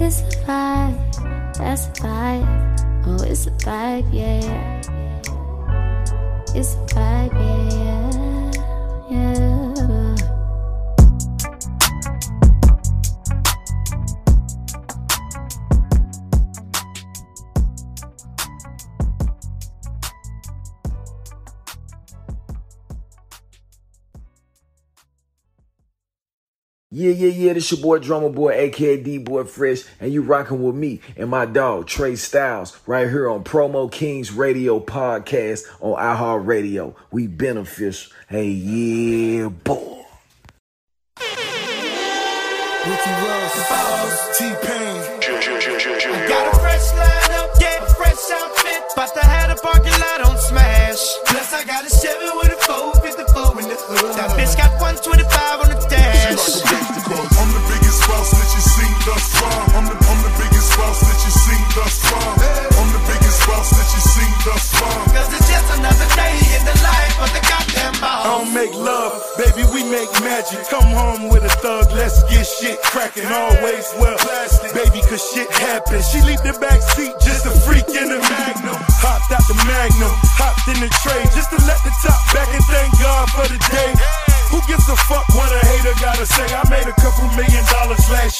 It's 0.00 0.20
a 0.20 0.30
vibe. 0.46 1.56
That's 1.58 1.86
a 1.86 1.90
vibe. 1.90 2.46
Oh, 3.08 3.24
it's 3.24 3.48
a 3.48 3.50
vibe, 3.50 4.06
yeah. 4.12 4.80
It's 6.54 6.74
a 6.74 6.78
vibe, 6.94 7.34
yeah, 7.34 8.60
yeah. 9.10 9.32
Yeah. 9.34 9.65
Yeah, 26.98 27.10
yeah, 27.10 27.28
yeah. 27.28 27.52
This 27.52 27.70
your 27.70 27.82
boy 27.82 27.98
Drummer 27.98 28.30
Boy, 28.30 28.52
aka 28.54 28.96
D 28.96 29.18
Boy 29.18 29.44
Fresh, 29.44 29.82
and 30.00 30.10
you 30.10 30.22
rocking 30.22 30.62
with 30.62 30.74
me 30.74 31.02
and 31.18 31.28
my 31.28 31.44
dog 31.44 31.86
Trey 31.86 32.16
Styles 32.16 32.80
right 32.86 33.06
here 33.06 33.28
on 33.28 33.44
Promo 33.44 33.92
Kings 33.92 34.32
Radio 34.32 34.80
Podcast 34.80 35.64
on 35.82 36.00
iHeart 36.02 36.46
Radio. 36.46 36.96
We 37.10 37.26
beneficial. 37.26 38.16
Hey, 38.30 38.48
yeah, 38.48 39.48
boy. 39.48 40.06
Ricky 42.86 43.12
Ross, 43.28 44.38
T-Pain. 44.38 45.20
Got 45.20 46.54
a 46.54 46.58
fresh 46.58 46.94
line 46.94 47.30
up, 47.36 47.50
yeah, 47.60 47.84
a 47.84 47.88
fresh 47.92 48.30
outfit. 48.32 48.82
About 48.94 49.12
to 49.12 49.20
have 49.20 49.54
the 49.54 49.60
parking 49.62 49.92
lot 50.00 50.30
on 50.30 50.38
smash. 50.38 51.18
Plus, 51.26 51.52
I 51.52 51.62
got 51.66 51.84
a 51.84 51.90
Chevy 51.90 52.30
with 52.38 52.56
a 52.56 52.64
454 52.64 53.60
in 53.60 53.68
the 53.68 53.74
hood. 53.76 54.16
That 54.16 54.30
bitch 54.30 54.56
got 54.56 54.80
125 54.80 55.35
thus 59.06 59.24
far. 59.38 59.62
I'm 59.78 59.86
the, 59.86 59.94
I'm 59.94 60.20
the 60.26 60.34
biggest 60.34 60.70
boss 60.74 60.98
that 61.06 61.18
you 61.22 61.30
seen 61.30 61.64
thus 61.78 61.94
far. 62.10 62.30
I'm 62.74 62.90
the 62.90 63.02
biggest 63.06 63.38
boss 63.46 63.70
that 63.70 63.88
you 63.94 64.02
seen 64.02 64.34
thus 64.42 64.64
far. 64.74 64.98
Cause 65.14 65.30
it's 65.30 65.46
just 65.46 65.68
another 65.78 66.08
day 66.18 66.34
in 66.58 66.62
the 66.66 66.76
life 66.82 67.16
of 67.22 67.30
the 67.30 67.42
goddamn 67.46 67.94
boss. 68.02 68.26
I 68.26 68.28
don't 68.34 68.52
make 68.52 68.74
love, 68.74 69.14
baby, 69.38 69.62
we 69.70 69.86
make 69.86 70.10
magic. 70.26 70.66
Come 70.68 70.90
home 70.90 71.30
with 71.30 71.46
a 71.46 71.54
thug, 71.62 71.86
let's 71.94 72.26
get 72.26 72.44
shit 72.44 72.82
cracking. 72.82 73.30
Always 73.30 73.86
well, 74.02 74.18
plastic, 74.18 74.74
baby, 74.74 75.00
cause 75.06 75.22
shit 75.22 75.48
happens. 75.54 76.10
She 76.10 76.20
leave 76.26 76.42
the 76.42 76.58
back 76.58 76.82
seat, 76.82 77.14
just 77.22 77.46
a 77.46 77.54
freak 77.62 77.86
in 77.94 78.10
the 78.10 78.18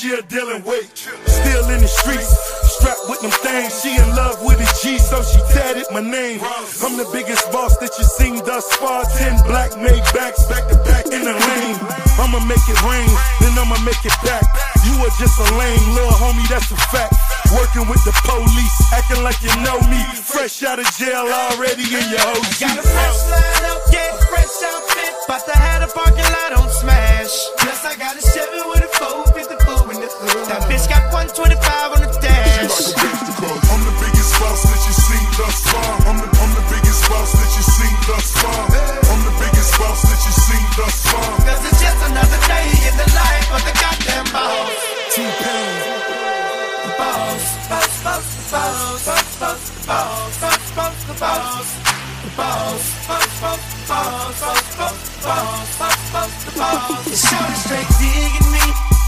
year 0.07 0.23
dealing 0.29 0.63
weight. 0.63 0.87
Still 1.27 1.67
in 1.75 1.81
the 1.83 1.91
streets, 1.91 2.31
strapped 2.79 3.11
with 3.11 3.21
them 3.21 3.35
things. 3.43 3.83
She 3.83 3.91
in 3.99 4.09
love 4.15 4.39
with 4.47 4.63
a 4.63 4.69
G, 4.79 4.99
so 4.99 5.23
she 5.23 5.39
tatted 5.51 5.87
my 5.91 6.01
name. 6.01 6.39
I'm 6.83 6.95
the 6.95 7.09
biggest 7.13 7.51
boss 7.51 7.77
that 7.79 7.91
you 7.99 8.05
seen 8.05 8.39
thus 8.47 8.71
far. 8.79 9.03
Ten 9.19 9.35
black 9.47 9.75
made 9.75 10.03
backs 10.15 10.47
back 10.47 10.69
to 10.71 10.77
back 10.87 11.07
in 11.11 11.27
the 11.27 11.35
lane. 11.35 11.79
I'ma 12.23 12.39
make 12.47 12.63
it 12.71 12.81
rain, 12.87 13.11
then 13.43 13.59
I'ma 13.59 13.79
make 13.83 14.03
it 14.07 14.17
back. 14.23 14.47
You 14.87 14.95
are 15.03 15.15
just 15.19 15.37
a 15.43 15.49
lame 15.59 15.87
little 15.93 16.15
homie, 16.15 16.47
that's 16.49 16.71
a 16.71 16.79
fact. 16.95 17.15
Working 17.55 17.91
with 17.91 18.03
the 18.07 18.15
police, 18.23 18.77
acting 18.95 19.23
like 19.23 19.43
you 19.43 19.53
know 19.67 19.79
me. 19.91 20.01
Fresh 20.23 20.63
out 20.63 20.79
of 20.79 20.87
jail 20.95 21.27
already 21.27 21.83
in 21.83 22.05
your 22.15 22.23
OG. 22.31 23.46
Pause. 54.27 55.77
Shorty 57.17 57.55
straight 57.55 57.89
digging 57.99 58.51
me, 58.53 58.65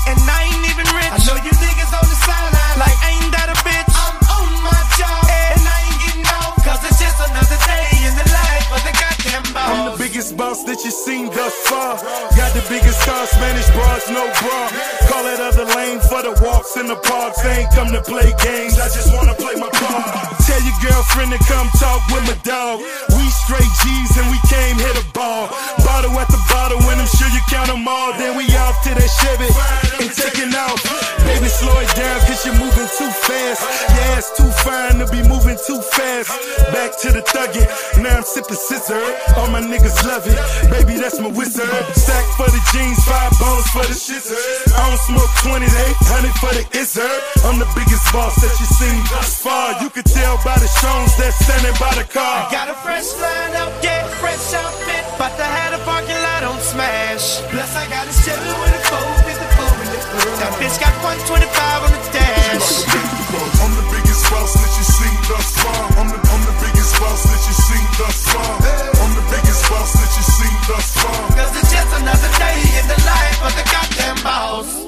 and 0.06 0.18
I 0.22 0.46
ain't 0.46 0.64
even 0.70 0.86
rich. 0.94 1.12
I 1.12 1.18
know 1.26 1.36
you 1.42 1.67
you've 10.84 10.94
seen 10.94 11.26
thus 11.34 11.54
far. 11.66 11.96
Got 12.36 12.54
the 12.54 12.64
biggest 12.68 13.00
car, 13.02 13.26
Spanish 13.26 13.68
bras, 13.74 14.08
no 14.10 14.26
bra. 14.38 14.70
Call 15.10 15.26
it 15.26 15.40
other 15.40 15.66
lane 15.74 16.00
for 16.00 16.22
the 16.22 16.34
walks 16.44 16.76
in 16.76 16.86
the 16.86 16.96
parks. 16.96 17.42
They 17.42 17.64
ain't 17.64 17.72
come 17.74 17.90
to 17.92 18.02
play 18.02 18.30
games, 18.42 18.78
I 18.78 18.86
just 18.88 19.12
wanna 19.14 19.34
play 19.34 19.54
my 19.56 19.70
part. 19.74 20.38
Tell 20.46 20.62
your 20.62 20.78
girlfriend 20.82 21.32
to 21.32 21.40
come 21.50 21.68
talk 21.78 22.00
with 22.08 22.24
my 22.26 22.38
dog. 22.44 22.80
We 23.16 23.24
straight 23.44 23.72
G's 23.82 24.16
and 24.16 24.30
we 24.30 24.38
came 24.48 24.76
hit 24.78 24.96
a 24.96 25.04
ball. 25.12 25.48
Bottle 25.84 26.14
at 26.18 26.28
the 26.28 26.40
bottle, 26.58 26.82
when 26.90 26.98
I'm 26.98 27.06
sure 27.06 27.30
you 27.30 27.42
count 27.46 27.70
them 27.70 27.86
all. 27.86 28.10
Then 28.18 28.34
we 28.34 28.44
off 28.58 28.82
to 28.82 28.90
that 28.90 29.10
Chevy 29.22 29.46
and 30.02 30.10
taking 30.10 30.50
off. 30.58 30.82
Baby, 31.22 31.46
slow 31.46 31.78
it 31.78 31.92
down, 31.94 32.18
cause 32.26 32.42
you're 32.42 32.58
moving 32.58 32.90
too 32.98 33.10
fast. 33.26 33.62
Your 33.94 34.06
ass 34.18 34.26
too 34.34 34.50
fine 34.66 34.98
to 34.98 35.06
be 35.14 35.22
moving 35.22 35.58
too 35.68 35.78
fast. 35.94 36.34
Back 36.74 36.98
to 37.04 37.14
the 37.14 37.22
thuggin', 37.22 37.68
now 38.02 38.18
I'm 38.18 38.26
sipping 38.26 38.58
scissor. 38.58 38.98
All 39.38 39.46
my 39.54 39.62
niggas 39.62 40.02
love 40.08 40.26
it, 40.26 40.38
baby, 40.72 40.98
that's 40.98 41.20
my 41.20 41.30
wizard. 41.30 41.70
Sack 41.94 42.26
for 42.34 42.48
the 42.50 42.60
jeans, 42.72 42.98
five 43.06 43.32
bones 43.38 43.68
for 43.70 43.86
the 43.86 43.94
shizzer. 43.94 44.40
I 44.74 44.82
don't 44.90 45.02
smoke 45.06 45.30
20, 45.46 45.62
800 45.62 46.34
for 46.42 46.52
the 46.58 46.64
izzard. 46.74 47.20
I'm 47.46 47.62
the 47.62 47.70
biggest 47.78 48.02
boss 48.10 48.34
that 48.42 48.52
you 48.58 48.66
seen 48.66 48.98
thus 49.12 49.38
far. 49.38 49.78
You 49.82 49.90
can 49.90 50.04
tell 50.04 50.40
by 50.42 50.58
the 50.58 50.70
shows 50.80 51.12
that's 51.20 51.38
standing 51.44 51.76
by 51.78 51.94
the 51.94 52.08
car. 52.08 52.48
I 52.48 52.50
got 52.50 52.66
a 52.72 52.76
fresh 52.82 53.12
line 53.20 53.54
up, 53.62 53.70
yeah, 53.84 54.08
fresh 54.18 54.42
outfit. 54.56 55.04
But 55.20 55.36
to 55.36 55.44
have 55.44 55.78
a 55.78 55.82
parking 55.84 56.18
lot 56.24 56.47
on 56.48 56.60
smash. 56.60 57.44
Plus, 57.52 57.72
I 57.76 57.84
got 57.92 58.08
a 58.08 58.14
Chevy 58.24 58.52
with 58.60 58.72
a 58.72 58.80
454 58.88 59.84
in 59.84 59.88
the 59.92 60.00
hood. 60.00 60.34
That 60.40 60.52
bitch 60.56 60.76
got 60.80 60.94
125 61.04 61.84
on 61.84 61.92
the 61.92 62.02
dash. 62.08 62.88
I'm 63.60 63.72
the 63.76 63.86
biggest 63.92 64.24
boss 64.32 64.56
that 64.56 64.72
you 64.72 64.84
seen 64.84 65.18
thus 65.28 65.48
far. 65.60 65.82
I'm 66.00 66.08
the, 66.08 66.16
I'm 66.16 66.42
the 66.48 66.56
biggest 66.64 66.92
boss 66.96 67.20
that 67.28 67.42
you 67.44 67.54
seen 67.54 67.86
thus 68.00 68.18
far. 68.32 68.52
I'm 69.04 69.12
the 69.12 69.26
biggest 69.28 69.62
boss 69.68 69.92
that 69.92 70.10
you 70.16 70.24
seen 70.24 70.56
thus 70.64 70.88
far. 70.96 71.20
Cause 71.36 71.52
it's 71.60 71.70
just 71.70 71.90
another 72.00 72.32
day 72.40 72.58
in 72.80 72.84
the 72.88 72.98
life 73.04 73.38
of 73.44 73.52
the 73.52 73.64
goddamn 73.68 74.18
boss. 74.24 74.87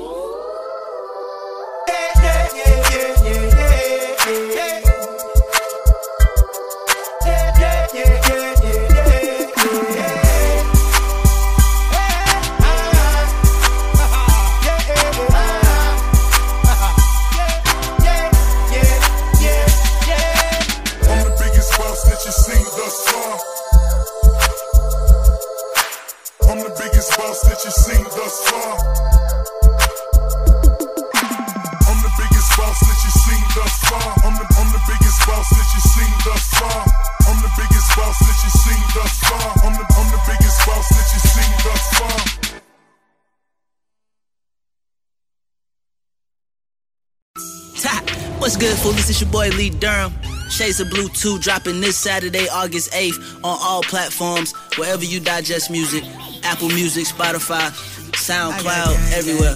Ha! 47.90 48.37
What's 48.38 48.57
good, 48.57 48.76
foolies? 48.79 49.11
It's 49.11 49.20
your 49.20 49.31
boy 49.31 49.50
Lee 49.50 49.70
Durham. 49.70 50.12
Shades 50.50 50.81
of 50.81 50.90
Blue 50.90 51.09
2 51.09 51.38
dropping 51.38 51.81
this 51.81 51.96
Saturday, 51.96 52.48
August 52.48 52.92
8th 52.92 53.44
on 53.44 53.57
all 53.61 53.83
platforms, 53.83 54.53
wherever 54.76 55.05
you 55.05 55.20
digest 55.20 55.70
music 55.70 56.03
Apple 56.42 56.68
Music, 56.68 57.07
Spotify, 57.07 57.70
SoundCloud, 58.12 59.12
everywhere. 59.12 59.55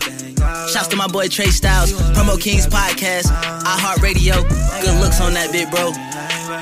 Shouts 0.68 0.88
to 0.88 0.96
my 0.96 1.08
boy 1.08 1.28
Trey 1.28 1.46
Styles, 1.46 1.92
Promo 2.12 2.40
Kings 2.40 2.66
Podcast, 2.66 3.26
iHeartRadio. 3.64 4.42
Good 4.82 5.00
looks 5.00 5.20
on 5.20 5.34
that 5.34 5.50
bit, 5.52 5.70
bro. 5.70 5.92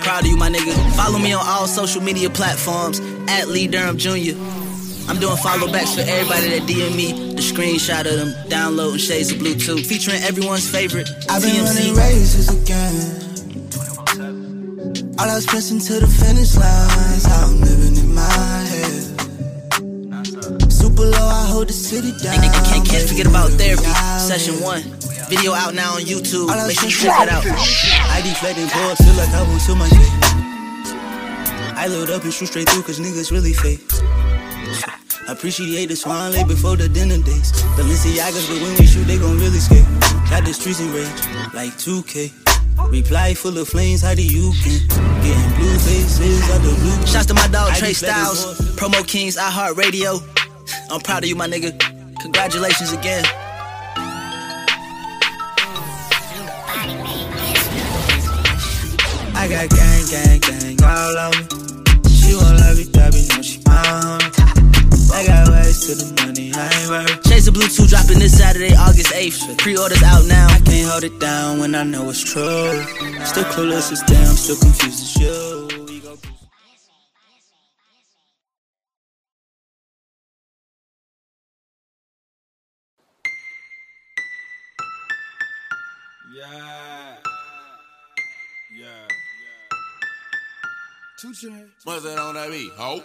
Proud 0.02 0.22
of 0.22 0.26
you, 0.26 0.37
my 0.37 0.48
nigga. 0.48 0.74
Follow 0.96 1.18
me 1.18 1.32
on 1.32 1.44
all 1.46 1.66
social 1.66 2.00
media 2.00 2.30
platforms 2.30 3.00
at 3.28 3.48
Lee 3.48 3.66
Durham 3.66 3.98
Jr. 3.98 4.35
I'm 5.09 5.19
doing 5.19 5.37
follow 5.37 5.71
backs 5.71 5.95
for 5.95 6.03
everybody 6.03 6.59
that 6.59 6.62
DM 6.69 6.97
me 6.97 7.12
the 7.35 7.43
screenshot 7.43 8.07
of 8.07 8.17
them 8.19 8.35
downloading 8.49 8.99
Shades 8.99 9.33
of 9.33 9.38
Blue 9.38 9.55
2, 9.55 9.83
featuring 9.85 10.23
everyone's 10.23 10.69
favorite 10.69 11.09
I've 11.29 11.43
been 11.43 11.65
running 11.65 11.95
TMC. 11.95 11.99
races 11.99 12.49
again. 12.62 12.95
All 15.19 15.29
I 15.29 15.35
was 15.35 15.47
pressing 15.47 15.81
to 15.81 16.01
the 16.01 16.07
finish 16.07 16.57
lines. 16.57 17.25
How 17.27 17.47
I'm 17.47 17.61
living 17.61 17.97
in 17.99 18.15
my 18.15 18.23
head. 18.23 19.03
Super 20.73 21.03
low, 21.03 21.27
I 21.27 21.47
hold 21.51 21.69
the 21.69 21.73
city 21.73 22.12
down. 22.23 22.35
And 22.35 22.45
you 22.45 22.62
can't, 22.71 22.87
can't 22.88 23.09
forget 23.09 23.27
about 23.27 23.51
therapy, 23.59 23.91
session 24.19 24.62
one. 24.62 24.83
Video 25.29 25.53
out 25.53 25.75
now 25.75 25.95
on 25.95 26.03
YouTube. 26.03 26.47
Make 26.67 26.79
sure 26.79 26.88
you 26.88 26.95
check 26.95 27.17
that 27.19 27.29
out. 27.29 27.45
I 27.47 28.21
deflecting 28.23 28.69
balls, 28.71 28.99
feel 29.03 29.15
like 29.15 29.31
I 29.35 29.43
want 29.43 29.62
to 29.62 29.75
my 29.75 29.88
face. 29.88 30.33
I 31.75 31.87
load 31.88 32.11
up 32.11 32.23
and 32.23 32.33
shoot 32.33 32.47
straight 32.47 32.69
through, 32.69 32.83
cause 32.83 33.01
niggas 33.01 33.31
really 33.33 33.53
fake. 33.53 33.81
Appreciate 35.28 35.87
the 35.87 35.96
swan 35.96 36.32
late 36.32 36.48
before 36.48 36.76
the 36.76 36.88
dinner 36.88 37.16
dates. 37.18 37.52
Balenciagas, 37.76 38.48
but 38.48 38.61
when 38.62 38.78
we 38.78 38.87
shoot, 38.87 39.04
they 39.04 39.18
gon' 39.18 39.38
really 39.38 39.58
skate. 39.58 39.87
Got 40.28 40.44
the 40.44 40.52
streets 40.52 40.80
in 40.80 40.92
rage, 40.92 41.08
like 41.54 41.72
2K. 41.78 42.32
Reply 42.90 43.35
full 43.35 43.56
of 43.58 43.68
flames, 43.68 44.02
how 44.02 44.14
do 44.14 44.22
you 44.22 44.52
get 44.64 44.88
Getting 45.22 45.54
blue 45.54 45.78
faces 45.78 46.50
out 46.50 46.61
the 46.62 46.74
blue. 46.80 47.06
Shouts 47.06 47.26
to 47.26 47.35
my 47.35 47.46
dog 47.46 47.72
Trey 47.74 47.92
Styles. 47.92 48.44
Promo 48.76 49.06
Kings, 49.06 49.37
iHeartRadio. 49.37 50.20
I'm 50.90 51.00
proud 51.00 51.22
of 51.22 51.28
you, 51.28 51.37
my 51.37 51.46
nigga. 51.46 51.78
Congratulations 52.20 52.92
again. 52.92 53.24
I 59.35 59.48
got 59.48 59.68
gang, 59.70 60.06
gang, 60.11 60.40
gang 60.40 60.82
all 60.85 61.18
on 61.18 61.30
me. 61.30 61.44
She 62.11 62.35
won't 62.35 62.58
love 62.58 62.78
it, 62.78 62.92
that 62.92 63.12
be 63.12 63.26
know 63.28 63.42
she 63.42 63.58
my 63.64 63.76
homie. 63.76 64.21
I 65.22 65.26
got 65.26 65.48
ways 65.48 65.87
to 65.87 65.94
the 65.94 66.26
money, 66.26 66.52
I 66.52 66.66
ain't 66.66 66.90
worried. 66.90 67.26
Shades 67.26 67.46
of 67.46 67.54
Blue 67.54 67.68
2 67.68 67.87
dropping 67.87 68.18
this 68.18 68.37
Saturday, 68.37 68.74
August 68.74 69.12
8th. 69.12 69.58
Pre-orders 69.58 70.02
out 70.02 70.26
now. 70.26 70.46
I 70.50 70.58
can't 70.61 70.90
hold 70.90 71.04
it 71.04 71.18
down 71.20 71.61
when 71.61 71.74
I 71.74 71.85
know 71.85 72.11
it's 72.11 72.20
true. 72.20 72.82
Still 73.24 73.44
clueless 73.54 73.92
as 73.92 74.02
damn, 74.02 74.35
still 74.35 74.56
confused 74.56 75.00
as 75.00 75.16
you. 75.16 75.68
Yeah. 86.35 87.16
Yeah. 88.74 89.06
Two 91.20 91.32
chains. 91.35 91.70
What's 91.85 92.02
that 92.02 92.18
on 92.18 92.35
that 92.35 92.50
beat? 92.50 92.72
Ho. 92.72 93.04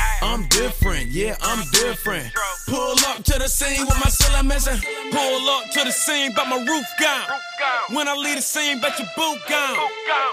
I'm 0.21 0.45
different, 0.47 1.07
yeah, 1.09 1.35
I'm 1.41 1.65
different. 1.71 2.29
Pull 2.69 2.95
up 3.09 3.23
to 3.25 3.39
the 3.41 3.49
scene 3.49 3.85
with 3.85 3.97
my 3.97 4.09
ceiling 4.09 4.47
missing. 4.47 4.77
Pull 5.11 5.49
up 5.49 5.71
to 5.73 5.83
the 5.83 5.91
scene, 5.91 6.31
but 6.35 6.47
my 6.47 6.61
roof 6.61 6.85
gone. 7.01 7.25
When 7.89 8.07
I 8.07 8.13
leave 8.15 8.37
the 8.37 8.41
scene, 8.41 8.79
bet 8.79 8.97
your 8.99 9.09
boot 9.17 9.41
gone. 9.49 9.77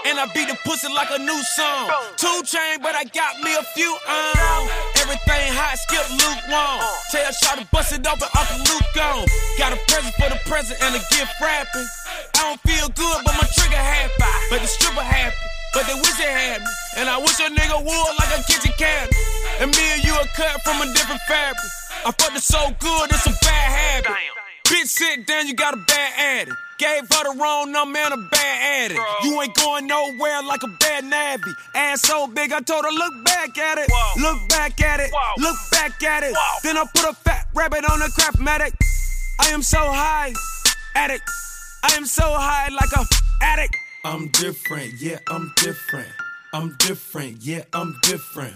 And 0.05 0.19
I 0.19 0.29
beat 0.33 0.47
the 0.47 0.57
pussy 0.63 0.93
like 0.93 1.09
a 1.09 1.17
new 1.17 1.41
song. 1.57 1.89
Two 2.17 2.41
chain, 2.45 2.77
but 2.85 2.93
I 2.93 3.03
got 3.09 3.41
me 3.41 3.49
a 3.57 3.63
few 3.73 3.89
on. 3.89 4.69
Everything 5.01 5.49
hot, 5.57 5.73
skip 5.81 6.05
lukewarm. 6.21 6.79
Tell 7.09 7.31
Shaw 7.33 7.57
to 7.57 7.65
bust 7.73 7.89
it 7.91 8.05
open, 8.05 8.29
Uncle 8.37 8.61
Luke 8.69 8.89
gone. 8.93 9.25
Got 9.57 9.73
a 9.73 9.79
present 9.89 10.13
for 10.21 10.29
the 10.29 10.39
present 10.45 10.77
and 10.85 10.95
a 10.95 11.01
gift 11.09 11.33
wrapping. 11.41 11.89
I 12.37 12.45
don't 12.45 12.61
feel 12.61 12.87
good, 12.93 13.19
but 13.25 13.33
my 13.41 13.47
trigger 13.57 13.81
happy. 13.81 14.13
But 14.53 14.61
the 14.61 14.69
stripper 14.69 15.01
happy. 15.01 15.35
But 15.73 15.85
they 15.85 15.97
wish 15.97 16.17
they 16.17 16.29
had 16.29 16.61
me. 16.61 16.73
And 16.97 17.09
I 17.09 17.17
wish 17.17 17.37
a 17.41 17.49
nigga 17.49 17.77
would 17.77 18.13
like 18.17 18.31
a 18.37 18.41
kitchen 18.45 18.73
cabinet. 18.77 19.28
And 19.59 19.75
me 19.75 19.83
and 19.91 20.03
you 20.03 20.13
are 20.13 20.27
cut 20.35 20.61
from 20.61 20.81
a 20.81 20.85
different 20.93 21.21
fabric. 21.27 21.71
I 22.05 22.11
fucked 22.11 22.37
it 22.37 22.43
so 22.43 22.71
good, 22.79 23.09
it's 23.11 23.25
a 23.27 23.35
bad 23.43 24.05
habit. 24.05 24.11
Bitch, 24.65 24.85
sit 24.85 25.27
down, 25.27 25.47
you 25.47 25.53
got 25.53 25.73
a 25.73 25.77
bad 25.85 26.13
addict. 26.17 26.55
Gave 26.77 27.01
her 27.01 27.23
the 27.33 27.37
wrong 27.37 27.73
number 27.73 27.99
and 27.99 28.13
a 28.13 28.29
bad 28.31 28.85
addict. 28.85 29.01
You 29.25 29.41
ain't 29.41 29.53
going 29.55 29.85
nowhere 29.85 30.41
like 30.43 30.63
a 30.63 30.69
bad 30.79 31.03
navvy. 31.03 31.51
Ass 31.75 32.03
so 32.03 32.27
big, 32.27 32.53
I 32.53 32.61
told 32.61 32.85
her, 32.85 32.91
look 32.91 33.25
back 33.25 33.57
at 33.57 33.77
it. 33.79 33.89
Look 34.21 34.37
back 34.47 34.79
at 34.79 35.01
it. 35.01 35.11
Look 35.37 35.57
back 35.71 36.01
at 36.03 36.23
it. 36.23 36.33
Then 36.63 36.77
I 36.77 36.85
put 36.95 37.09
a 37.09 37.13
fat 37.13 37.47
rabbit 37.53 37.83
on 37.83 38.01
a 38.01 38.05
Craftmatic. 38.05 38.71
I 39.41 39.49
am 39.49 39.61
so 39.61 39.79
high, 39.79 40.31
addict. 40.95 41.23
I 41.83 41.95
am 41.95 42.05
so 42.05 42.23
high 42.23 42.69
like 42.69 42.91
a 42.95 43.05
addict. 43.41 43.75
I'm 44.05 44.29
different, 44.29 44.93
yeah, 45.01 45.17
I'm 45.27 45.51
different. 45.57 46.07
I'm 46.53 46.77
different, 46.77 47.41
yeah, 47.41 47.63
I'm 47.73 47.97
different. 48.03 48.55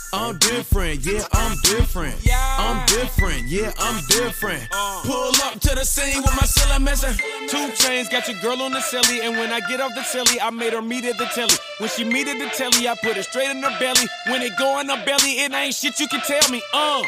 I'm 0.13 0.37
different, 0.39 1.05
yeah, 1.05 1.25
I'm 1.31 1.55
different. 1.63 2.15
Yeah. 2.25 2.55
I'm 2.59 2.85
different, 2.85 3.47
yeah, 3.47 3.71
I'm 3.79 4.03
different. 4.07 4.69
Pull 5.03 5.31
up 5.43 5.59
to 5.61 5.75
the 5.75 5.85
scene 5.85 6.21
with 6.21 6.35
my 6.35 6.45
ceiling 6.45 6.83
missing. 6.83 7.15
Two 7.47 7.71
chains 7.73 8.09
got 8.09 8.27
your 8.27 8.39
girl 8.41 8.61
on 8.61 8.71
the 8.71 8.81
silly, 8.81 9.21
and 9.21 9.37
when 9.37 9.51
I 9.51 9.61
get 9.61 9.79
off 9.79 9.95
the 9.95 10.03
silly, 10.03 10.39
I 10.41 10.49
made 10.49 10.73
her 10.73 10.81
meet 10.81 11.05
at 11.05 11.17
the 11.17 11.25
telly. 11.25 11.53
When 11.77 11.89
she 11.89 12.03
meet 12.03 12.27
at 12.27 12.39
the 12.39 12.49
telly, 12.55 12.89
I 12.89 12.95
put 13.01 13.15
it 13.15 13.23
straight 13.23 13.49
in 13.51 13.63
her 13.63 13.79
belly. 13.79 14.05
When 14.27 14.41
it 14.41 14.57
go 14.57 14.79
in 14.81 14.89
her 14.89 15.05
belly, 15.05 15.39
it 15.39 15.53
ain't 15.53 15.75
shit 15.75 15.97
you 15.99 16.07
can 16.07 16.21
tell 16.21 16.51
me. 16.51 16.61
Uh, 16.73 17.03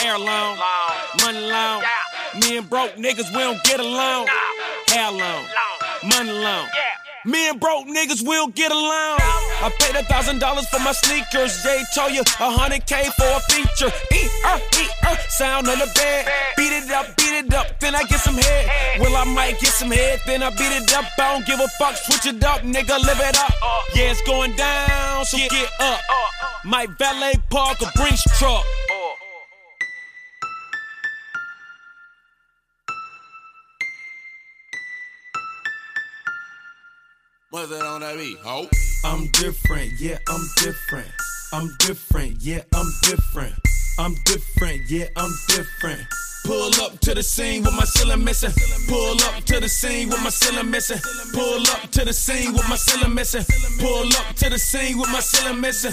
hair 0.00 0.18
long, 0.18 0.58
money 1.22 1.40
long. 1.48 1.82
Me 2.40 2.56
and 2.58 2.68
broke 2.68 2.96
niggas, 2.96 3.30
we 3.30 3.38
don't 3.38 3.62
get 3.62 3.78
along. 3.78 4.26
Hair 4.88 5.12
long, 5.12 5.44
money 6.02 6.32
long. 6.32 6.68
Me 7.24 7.48
and 7.48 7.60
broke 7.60 7.86
niggas 7.86 8.26
will 8.26 8.48
get 8.48 8.72
along. 8.72 9.18
I 9.62 9.70
paid 9.78 9.94
a 9.94 10.02
thousand 10.04 10.40
dollars 10.40 10.68
for 10.68 10.80
my 10.80 10.90
sneakers. 10.90 11.62
Jay 11.62 11.82
told 11.94 12.10
you 12.10 12.22
a 12.22 12.50
hundred 12.50 12.84
K 12.86 13.04
for 13.16 13.30
a 13.30 13.38
feature. 13.46 13.94
E 14.10 14.26
er 14.44 14.58
e 14.58 14.86
er, 15.06 15.16
sound 15.28 15.68
on 15.68 15.78
the 15.78 15.86
bed. 15.94 16.26
Beat 16.56 16.72
it 16.72 16.90
up, 16.90 17.06
beat 17.16 17.46
it 17.46 17.54
up, 17.54 17.78
then 17.78 17.94
I 17.94 18.02
get 18.04 18.18
some 18.18 18.34
head. 18.34 19.00
Well, 19.00 19.14
I 19.14 19.22
might 19.22 19.60
get 19.60 19.70
some 19.70 19.92
head, 19.92 20.20
then 20.26 20.42
I 20.42 20.50
beat 20.50 20.74
it 20.74 20.92
up. 20.94 21.04
I 21.16 21.34
don't 21.34 21.46
give 21.46 21.60
a 21.60 21.68
fuck, 21.78 21.94
switch 21.94 22.26
it 22.26 22.42
up, 22.42 22.62
nigga, 22.62 22.98
live 22.98 23.20
it 23.20 23.38
up. 23.38 23.54
Yeah, 23.94 24.10
it's 24.10 24.22
going 24.22 24.56
down, 24.56 25.24
so 25.24 25.38
get 25.38 25.70
up. 25.78 26.00
Might 26.64 26.90
valet 26.98 27.34
park 27.50 27.80
a 27.82 27.90
Brinks 27.96 28.24
truck. 28.38 28.64
What's 37.52 37.68
that 37.68 37.82
on 37.82 38.00
that 38.00 38.16
beat, 38.16 38.38
ho? 38.38 38.66
I'm 39.04 39.26
different, 39.26 40.00
yeah, 40.00 40.16
I'm 40.26 40.40
different. 40.56 41.06
I'm 41.52 41.68
different, 41.80 42.40
yeah, 42.40 42.62
I'm 42.74 42.86
different. 43.02 43.52
I'm 43.98 44.14
different, 44.24 44.80
yeah, 44.88 45.08
I'm 45.18 45.30
different. 45.48 46.00
Pull 46.46 46.72
up 46.80 46.98
to 47.00 47.14
the 47.14 47.22
scene 47.22 47.62
with 47.62 47.74
my 47.74 47.84
ceiling 47.84 48.24
missing. 48.24 48.52
Pull 48.88 49.20
up 49.24 49.44
to 49.44 49.60
the 49.60 49.68
scene 49.68 50.08
with 50.08 50.22
my 50.24 50.30
ceiling 50.30 50.70
missing. 50.70 50.96
Pull 51.34 51.60
up 51.72 51.90
to 51.90 52.06
the 52.06 52.14
scene 52.14 52.54
with 52.54 52.66
my 52.70 52.76
ceiling 52.76 53.14
missing. 53.14 53.44
Pull 53.78 54.06
up 54.16 54.34
to 54.36 54.48
the 54.48 54.58
scene 54.58 54.96
with 54.96 55.12
my 55.12 55.20
ceiling 55.20 55.60
missing. 55.60 55.92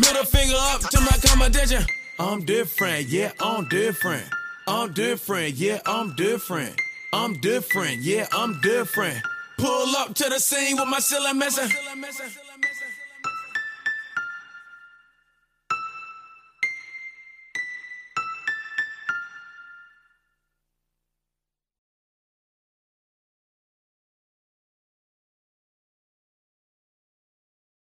Middle 0.00 0.24
finger 0.24 0.56
up 0.58 0.80
to 0.80 0.98
my 0.98 1.16
competition. 1.24 1.84
I'm 2.18 2.44
different, 2.44 3.06
yeah, 3.06 3.30
I'm 3.38 3.68
different. 3.68 4.24
I'm 4.66 4.92
different, 4.94 5.54
yeah, 5.54 5.78
I'm 5.86 6.16
different. 6.16 6.74
I'm 7.12 7.34
different, 7.34 8.02
yeah, 8.02 8.26
I'm 8.32 8.60
different. 8.62 9.22
Pull 9.58 9.96
up 9.96 10.14
to 10.14 10.28
the 10.28 10.38
scene 10.38 10.76
with 10.76 10.88
my 10.88 11.00
ceiling 11.00 11.38
missing. 11.38 11.68